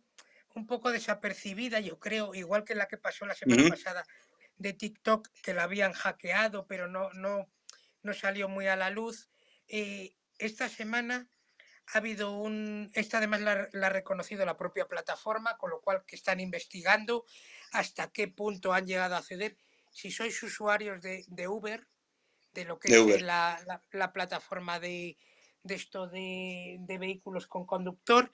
[0.53, 4.05] un poco desapercibida yo creo igual que la que pasó la semana pasada
[4.57, 7.49] de TikTok que la habían hackeado pero no no
[8.03, 9.31] no salió muy a la luz
[9.67, 11.27] eh, esta semana
[11.93, 16.15] ha habido un, esta además la, ha reconocido la propia plataforma, con lo cual que
[16.15, 17.25] están investigando
[17.71, 19.57] hasta qué punto han llegado a acceder.
[19.91, 21.85] Si sois usuarios de, Uber,
[22.53, 25.17] de lo que es la, plataforma de,
[25.65, 28.31] esto de, vehículos con conductor,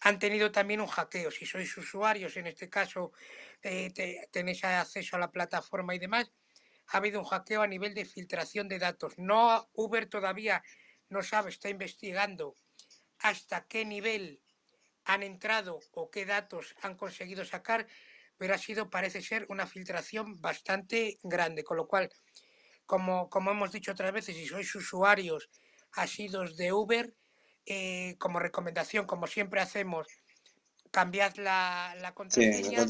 [0.00, 1.30] han tenido también un hackeo.
[1.30, 3.12] Si sois usuarios, en este caso
[3.62, 3.92] eh,
[4.30, 6.30] tenéis acceso a la plataforma y demás,
[6.88, 9.14] ha habido un hackeo a nivel de filtración de datos.
[9.16, 10.62] No Uber todavía
[11.08, 12.54] no sabe, está investigando
[13.18, 14.40] hasta qué nivel
[15.04, 17.86] han entrado o qué datos han conseguido sacar,
[18.36, 22.10] pero ha sido, parece ser, una filtración bastante grande, con lo cual,
[22.84, 25.48] como, como hemos dicho otras veces, si sois usuarios
[25.92, 27.14] asidos de Uber,
[27.64, 30.06] eh, como recomendación, como siempre hacemos,
[30.90, 32.84] cambiad la, la contraseña.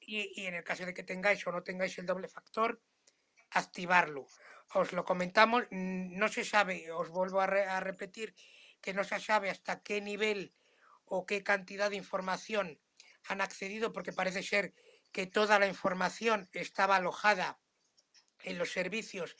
[0.00, 2.80] Y, y, en el caso de que tengáis o no tengáis el doble factor,
[3.50, 4.26] activarlo.
[4.74, 8.34] Os lo comentamos, no se sabe, os vuelvo a, repetir,
[8.80, 10.52] que no se sabe hasta qué nivel
[11.04, 12.78] o qué cantidad de información
[13.24, 14.74] han accedido, porque parece ser
[15.12, 17.58] que toda la información estaba alojada
[18.42, 19.36] en los servicios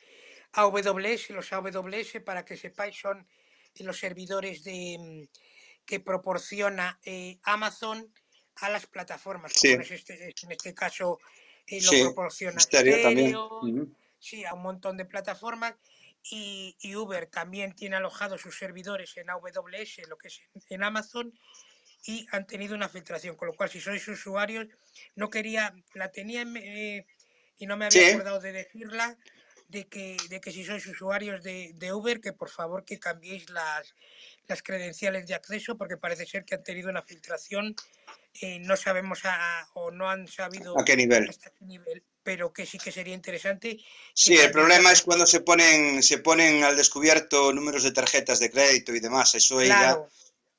[0.53, 1.31] AWS.
[1.31, 3.29] Los AWS, para que sepáis, son
[3.81, 5.29] los servidores de, mm,
[5.85, 8.13] que proporciona eh, Amazon
[8.57, 9.53] a las plataformas.
[9.65, 11.19] en, este, en, este, caso
[11.71, 13.61] eh, lo proporciona Stereo,
[14.19, 15.75] sí, a un montón de plataformas.
[16.31, 21.33] Y, Uber también tiene alojados sus servidores en AWS, lo que es en Amazon,
[22.05, 23.37] y han tenido una filtración.
[23.37, 24.67] Con lo cual, si sois usuarios,
[25.15, 27.07] no quería, la tenía eh,
[27.59, 29.17] y no me había acordado de decirla,
[29.69, 33.49] de que, de que si sois usuarios de, de, Uber, que por favor que cambiéis
[33.51, 33.95] las,
[34.47, 37.77] las credenciales de acceso, porque parece ser que han tenido una filtración,
[38.41, 39.21] eh, no sabemos
[39.75, 41.29] o no han sabido a qué nivel.
[41.29, 43.79] hasta qué nivel pero que sí que sería interesante.
[44.13, 48.51] Sí, el problema es cuando se ponen, se ponen al descubierto números de tarjetas de
[48.51, 49.99] crédito y demás, eso ella...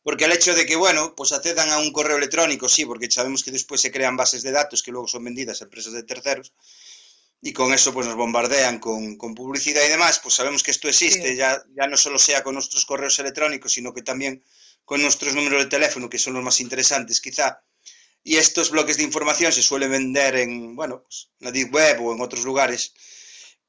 [0.01, 3.43] Porque el hecho de que, bueno, pues accedan a un correo electrónico, sí, porque sabemos
[3.43, 6.53] que después se crean bases de datos que luego son vendidas a empresas de terceros,
[7.42, 11.36] y con eso pues nos bombardean con, publicidad y demás, pues sabemos que esto existe,
[11.36, 14.44] ya, ya no solo sea con nuestros correos electrónicos, sino que también
[14.84, 17.62] con nuestros números de teléfono, que son los más interesantes quizá,
[18.24, 22.14] y estos bloques de información se suelen vender en, bueno, pues, la Deep Web o
[22.14, 22.94] en otros lugares,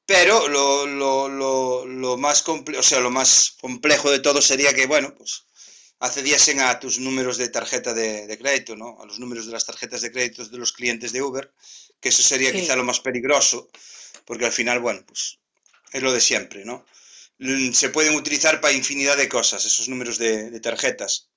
[0.05, 4.85] pero lo, lo, lo, lo más o sea, lo más complejo de todo sería que,
[4.85, 5.45] bueno, pues
[6.01, 8.99] accediesen a tus números de tarjeta de, crédito, ¿no?
[9.01, 11.53] A los números de las tarjetas de crédito de los clientes de Uber,
[11.99, 13.69] que eso sería quizá lo más peligroso,
[14.25, 15.39] porque al final, bueno, pues
[15.93, 16.85] es lo de siempre, ¿no?
[17.73, 21.31] Se pueden utilizar para infinidad de cosas, esos números de tarjetas.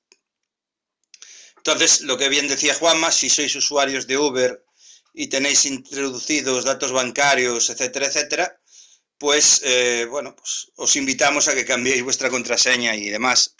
[1.67, 4.62] Entonces, lo que bien decía Juanma, si sois usuarios de Uber
[5.15, 8.61] y tenéis introducidos datos bancarios, etcétera, etcétera,
[9.17, 13.55] pues, eh, bueno, pues os invitamos a que cambiéis vuestra contraseña y demás,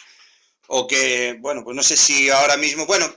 [0.69, 3.15] o que, bueno, pues no sé si ahora mismo, bueno,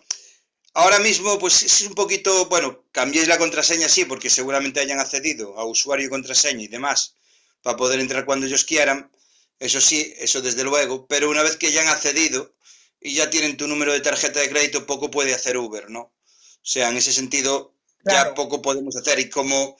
[0.73, 5.57] ahora mismo pues es un poquito, bueno, cambiéis la contraseña, sí, porque seguramente hayan accedido
[5.57, 7.15] a usuario y contraseña y demás
[7.61, 9.11] para poder entrar cuando ellos quieran,
[9.59, 12.53] eso sí, eso desde luego, pero una vez que ya han accedido
[13.01, 16.01] y ya tienen tu número de tarjeta de crédito, poco puede hacer Uber, ¿no?
[16.01, 17.73] O sea, en ese sentido,
[18.03, 19.19] ya poco podemos hacer.
[19.19, 19.77] Y como,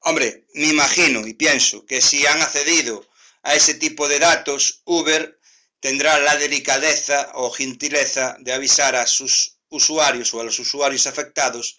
[0.00, 3.06] hombre, me imagino y pienso que si han accedido
[3.42, 5.37] a ese tipo de datos, Uber
[5.80, 11.78] tendrá la delicadeza o gentileza de avisar a sus usuarios o a los usuarios afectados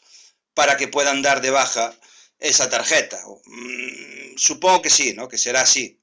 [0.54, 1.93] para que puedan dar de baja
[2.39, 3.22] esa tarjeta.
[3.45, 5.28] Mm, supongo que sí, ¿no?
[5.28, 6.00] Que será así.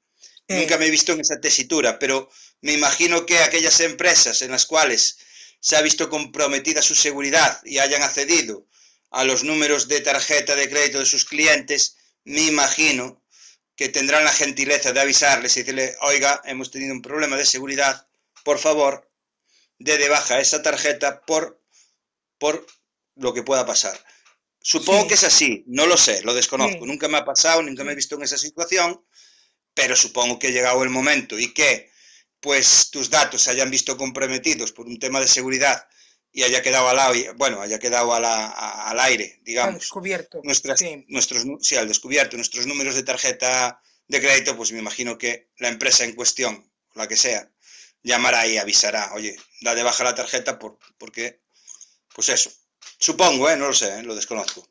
[0.49, 2.31] Nunca me he visto en esa tesitura, pero
[2.61, 5.19] me imagino que aquellas empresas en las cuales
[5.61, 8.67] se ha visto comprometida su seguridad y hayan accedido
[9.11, 13.23] a los números de tarjeta de crédito de sus clientes, me imagino
[13.77, 18.09] que tendrán la gentileza de avisarles y decirle, oiga, hemos tenido un problema de seguridad,
[18.43, 19.11] por favor,
[19.79, 21.63] dé de baja esa tarjeta por,
[22.39, 22.67] por
[23.17, 24.03] lo que pueda pasar.
[24.61, 27.93] Supongo que es así, no lo sé, lo desconozco, nunca me ha pasado, nunca me
[27.93, 29.05] he visto en esa situación,
[29.75, 31.91] pero supongo que ha llegado el momento y que
[32.41, 35.87] pues tus datos se hayan visto comprometidos por un tema de seguridad
[36.37, 39.73] y haya quedado al, bueno, haya quedado al aire, digamos.
[39.73, 40.41] Al descubierto.
[40.45, 41.07] Nuestras, sí.
[41.09, 42.37] Nuestros, sí, al descubierto.
[42.37, 47.09] Nuestros números de tarjeta de crédito, pues me imagino que la empresa en cuestión, la
[47.09, 47.51] que sea,
[48.03, 51.41] llamará y avisará, oye, da de baja la tarjeta por, porque,
[52.15, 52.53] pues eso.
[52.99, 53.57] Supongo, ¿eh?
[53.57, 54.03] no lo sé, ¿eh?
[54.03, 54.69] lo desconozco.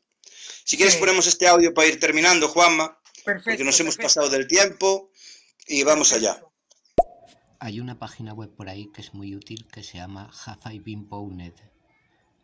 [0.62, 5.10] Si quieres ponemos este audio para ir terminando, Juanma, porque nos hemos pasado del tiempo
[5.66, 6.40] y vamos allá.
[7.66, 10.80] Hay una página web por ahí que es muy útil que se llama Have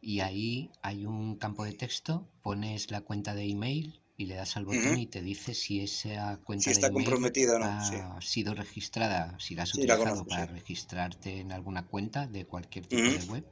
[0.00, 4.56] Y ahí hay un campo de texto, pones la cuenta de email y le das
[4.56, 7.66] al botón y te dice si esa cuenta está de comprometida no.
[7.66, 13.02] ha sido registrada, si la has utilizado para registrarte en alguna cuenta de cualquier tipo
[13.02, 13.44] de web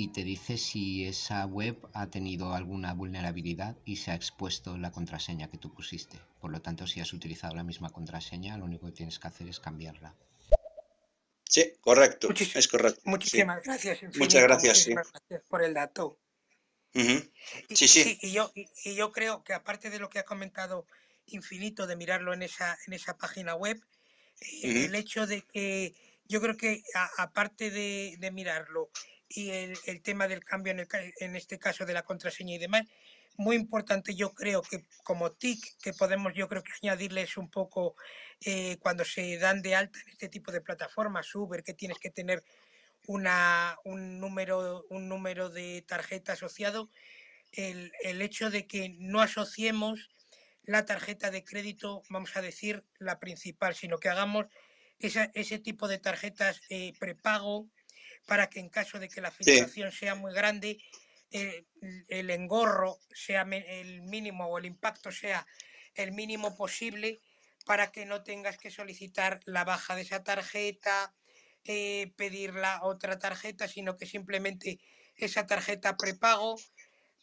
[0.00, 4.90] y te dice si esa web ha tenido alguna vulnerabilidad y se ha expuesto la
[4.90, 6.18] contraseña que tú pusiste.
[6.40, 9.46] Por lo tanto, si has utilizado la misma contraseña, lo único que tienes que hacer
[9.48, 10.14] es cambiarla.
[11.44, 12.30] Sí, correcto.
[12.54, 13.02] es correcto.
[13.04, 13.98] Muchísimas gracias.
[14.16, 16.18] Muchas gracias, gracias por el dato.
[16.94, 18.18] Sí, sí.
[18.22, 20.86] Y, yo, y, yo creo que aparte de lo que ha comentado
[21.26, 23.78] Infinito, de mirarlo en esa, en esa página web,
[24.40, 25.94] eh, el hecho de que
[26.24, 26.82] yo creo que
[27.18, 28.90] aparte de, de, mirarlo
[29.30, 30.88] y el, el, tema del cambio en, el,
[31.20, 32.82] en este caso de la contraseña y demás,
[33.36, 37.94] muy importante yo creo que como TIC que podemos yo creo que añadirles un poco
[38.44, 42.10] eh, cuando se dan de alta en este tipo de plataformas Uber que tienes que
[42.10, 42.42] tener
[43.06, 46.90] una, un, número, un número de tarjeta asociado,
[47.52, 50.10] el, el hecho de que no asociemos
[50.64, 54.46] la tarjeta de crédito, vamos a decir, la principal, sino que hagamos
[54.98, 57.68] esa, ese tipo de tarjetas eh, prepago
[58.26, 60.78] para que en caso de que la filtración sea muy grande,
[61.32, 61.64] eh,
[62.08, 65.46] el engorro sea el mínimo o el impacto sea
[65.94, 67.20] el mínimo posible
[67.66, 71.14] para que no tengas que solicitar la baja de esa tarjeta,
[71.64, 74.80] eh, pedir la otra tarjeta, sino que simplemente
[75.16, 76.56] esa tarjeta prepago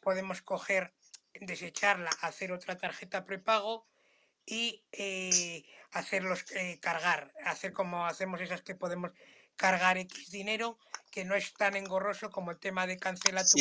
[0.01, 0.93] podemos coger,
[1.33, 3.87] desecharla, hacer otra tarjeta prepago
[4.45, 9.11] y eh, hacerlos eh, cargar, hacer como hacemos esas que podemos
[9.57, 10.79] cargar X dinero,
[11.11, 13.57] que no es tan engorroso como el tema de cancelar tu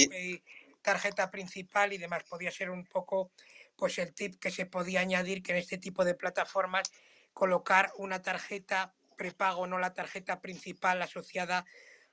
[0.82, 2.22] tarjeta principal y demás.
[2.24, 3.32] Podría ser un poco
[3.76, 6.90] pues el tip que se podía añadir que en este tipo de plataformas
[7.32, 11.66] colocar una tarjeta prepago, no la tarjeta principal asociada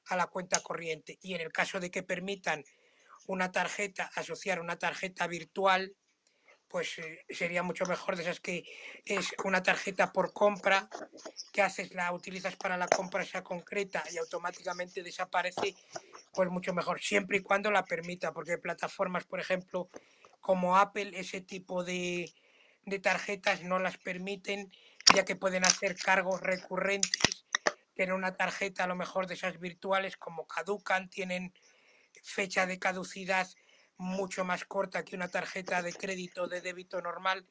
[0.08, 1.20] a la cuenta corriente.
[1.22, 2.64] Y en el caso de que permitan
[3.28, 5.96] una tarjeta, asociar una tarjeta virtual,
[6.74, 8.64] pues eh, sería mucho mejor de esas que
[9.06, 10.90] es una tarjeta por compra,
[11.52, 15.76] que haces, la utilizas para la compra esa concreta y automáticamente desaparece,
[16.34, 19.88] pues mucho mejor, siempre y cuando la permita, porque plataformas, por ejemplo,
[20.42, 22.34] como Apple, ese tipo de,
[22.88, 24.72] de tarjetas no las permiten
[25.14, 27.46] ya que pueden hacer cargos recurrentes
[27.98, 31.54] en una tarjeta a lo mejor de esas virtuales como caducan, tienen
[32.24, 33.48] fecha de caducidad
[34.04, 37.45] mucho más corta que una tarjeta de crédito de débito normal,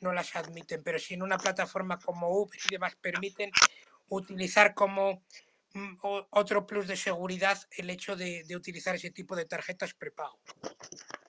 [0.00, 0.82] no las admiten.
[0.82, 3.50] Pero si en una plataforma como Uber y demás permiten
[4.08, 5.24] utilizar como
[5.72, 5.96] mm,
[6.30, 10.38] otro plus de seguridad el hecho de, de utilizar ese tipo de tarjetas prepago.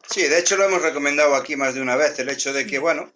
[0.09, 2.79] Sí, de hecho lo hemos recomendado aquí más de una vez, el hecho de que,
[2.79, 3.11] bueno,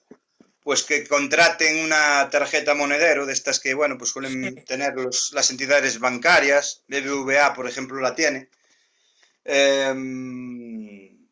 [0.64, 5.50] pues que contraten una tarjeta monedero de estas que, bueno, pues suelen tener los, las
[5.50, 8.50] entidades bancarias, BBVA, por ejemplo, la tiene,
[9.44, 10.61] em,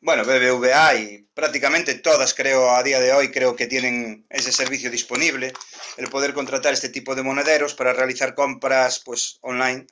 [0.02, 4.89] bueno, BBVA y prácticamente todas, creo, a día de hoy, creo que tienen ese servicio
[4.89, 5.54] disponible,
[5.97, 9.88] el poder contratar este tipo de monederos para realizar compras, pues, online,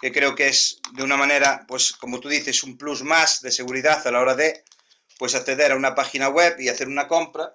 [0.00, 3.52] que creo que es de una manera, pues, como tú dices, un plus más de
[3.52, 4.64] seguridad a la hora de,
[5.18, 7.54] pues, acceder a una página web y hacer una compra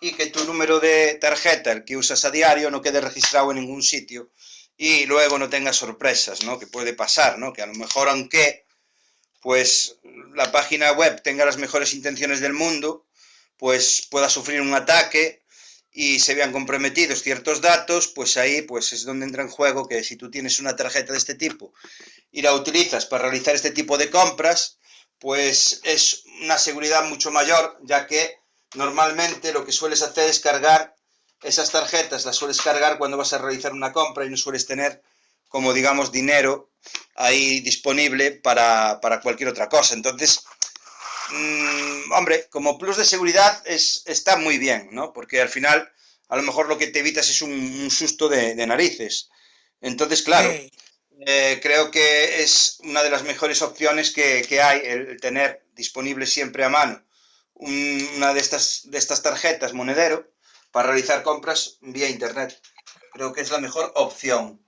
[0.00, 3.58] y que tu número de tarjeta, el que usas a diario, no quede registrado en
[3.58, 4.30] ningún sitio
[4.76, 6.58] y luego no tengas sorpresas, ¿no?
[6.58, 7.52] Que puede pasar, ¿no?
[7.52, 8.66] Que a lo mejor aunque
[9.42, 9.98] pues
[10.34, 13.06] la página web tenga las mejores intenciones del mundo,
[13.58, 15.42] pues pueda sufrir un ataque
[15.90, 20.02] y se vean comprometidos ciertos datos, pues ahí pues es donde entra en juego que
[20.04, 21.74] si tú tienes una tarjeta de este tipo
[22.30, 24.78] y la utilizas para realizar este tipo de compras,
[25.18, 28.38] pues es una seguridad mucho mayor, ya que
[28.74, 30.94] normalmente lo que sueles hacer es cargar
[31.42, 35.02] esas tarjetas, las sueles cargar cuando vas a realizar una compra y no sueles tener
[35.48, 36.71] como digamos dinero
[37.14, 39.94] ahí disponible para, cualquier otra cosa.
[39.94, 40.44] Entonces,
[41.30, 45.12] mm, hombre, como plus de seguridad es, está muy bien, ¿no?
[45.12, 45.90] Porque al final
[46.28, 49.30] a lo mejor lo que te evitas es un, susto de, narices.
[49.80, 50.50] Entonces, claro,
[51.26, 56.64] eh, creo que es una de las mejores opciones que, hay el tener disponible siempre
[56.64, 57.02] a mano
[57.62, 60.28] una de estas, de estas tarjetas monedero
[60.70, 62.60] para realizar compras vía internet.
[63.12, 64.60] Creo que es la mejor opción.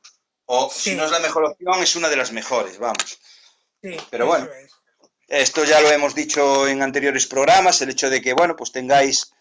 [0.46, 3.18] O si no es la mejor opción, es una de las mejores, vamos.
[4.10, 4.48] Pero bueno,
[5.28, 9.32] esto ya lo hemos dicho en anteriores programas, el hecho de que, bueno, pues tengáis,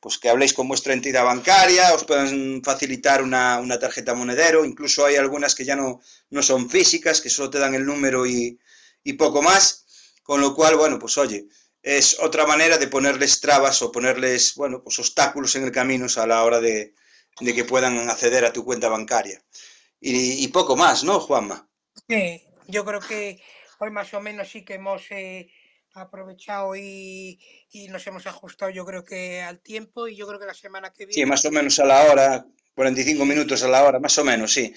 [0.00, 5.16] pues que habléis con vuestra entidad bancaria, os puedan facilitar una, tarjeta monedero, incluso hay
[5.16, 6.00] algunas que ya no,
[6.30, 8.58] no son físicas, que solo te dan el número y,
[9.02, 9.86] y poco más,
[10.22, 11.46] con lo cual, bueno, pues oye,
[11.82, 16.26] es otra manera de ponerles trabas o ponerles, bueno, pues obstáculos en el camino a
[16.26, 16.94] la hora de,
[17.40, 19.42] de que puedan acceder a tu cuenta bancaria
[20.06, 21.66] y, poco más, ¿no, Juanma?
[22.08, 23.40] Sí, yo creo que
[23.78, 25.48] hoy más o menos sí que hemos eh,
[25.94, 27.40] aprovechado y,
[27.88, 31.06] nos hemos ajustado, yo creo que al tiempo y yo creo que la semana que
[31.06, 31.14] viene...
[31.14, 34.52] Sí, más o menos a la hora, 45 minutos a la hora, más o menos,
[34.52, 34.74] sí.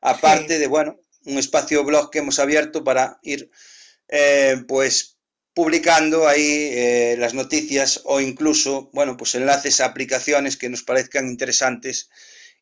[0.01, 3.51] aparte de, bueno, un espacio blog que hemos abierto para ir,
[4.09, 5.14] eh, pues,
[5.55, 11.29] publicando ahí eh, las noticias o incluso, bueno, pues enlaces a aplicaciones que nos parezcan
[11.29, 12.11] interesantes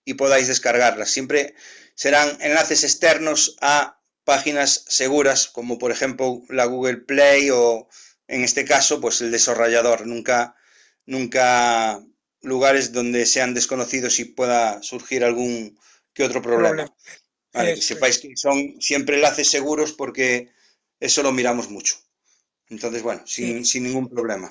[0.05, 1.11] y podáis descargarlas.
[1.11, 1.55] Siempre
[1.95, 7.89] serán enlaces externos a páginas seguras, como por ejemplo la Google Play o
[8.29, 10.07] en este caso, pues el desarrollador.
[10.07, 10.55] Nunca,
[11.07, 12.03] nunca
[12.43, 15.79] lugares donde sean desconocidos y pueda surgir algún
[16.13, 16.95] que otro problema.
[17.55, 20.51] Vale, que sepáis que son siempre enlaces seguros porque
[21.01, 21.97] eso lo miramos mucho.
[22.73, 24.51] Entonces, bueno, sin, ningún problema.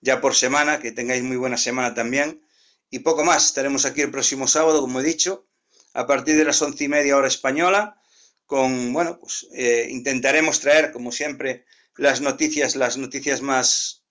[0.00, 2.44] ya por semana, que tengáis muy buena semana también.
[2.90, 5.48] Y poco más, estaremos aquí el próximo sábado, como he dicho,
[5.94, 8.00] a partir de las once y media hora española,
[8.44, 11.64] con, bueno, pues eh, intentaremos traer, como siempre,
[11.96, 14.04] las noticias, las noticias más,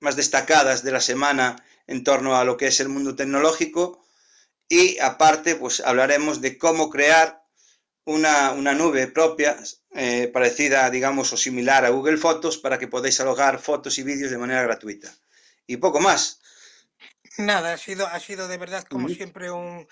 [0.00, 4.03] más destacadas de la semana en torno a lo que es el mundo tecnológico.
[4.68, 7.44] Y aparte, pues hablaremos de cómo crear
[8.04, 9.56] una, una nube propia,
[9.92, 14.30] eh, parecida, digamos, o similar a Google Fotos, para que podáis alojar fotos y vídeos
[14.30, 15.14] de manera gratuita.
[15.66, 16.40] Y poco más.
[17.38, 19.86] Nada, ha sido, ha sido de verdad, como siempre, un,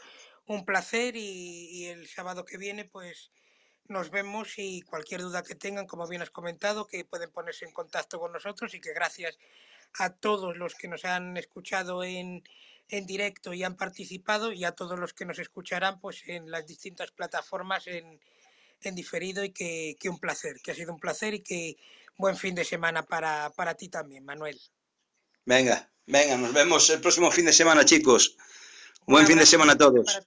[0.47, 3.31] un placer y, y, el sábado que viene, pues
[3.89, 7.73] nos vemos y cualquier duda que tengan, como bien has comentado, que pueden ponerse en
[7.73, 9.39] contacto con nosotros y que gracias
[9.99, 12.43] a todos los que nos han escuchado en,
[12.89, 16.67] en directo y han participado y a todos los que nos escucharán pues en las
[16.67, 18.21] distintas plataformas en,
[18.83, 21.77] en diferido y que, que, un placer, que ha sido un placer y que
[22.17, 24.61] buen fin de semana para, para ti también, Manuel.
[25.45, 28.37] Venga, venga, nos vemos el próximo fin de semana, chicos.
[29.07, 30.05] Un buen fin de semana a todos.
[30.05, 30.27] Para,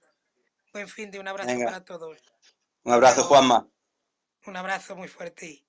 [0.72, 1.66] buen fin de un abrazo venga.
[1.66, 2.18] para todos.
[2.82, 3.68] Un abrazo, Juanma.
[4.46, 5.65] Un abrazo muy fuerte.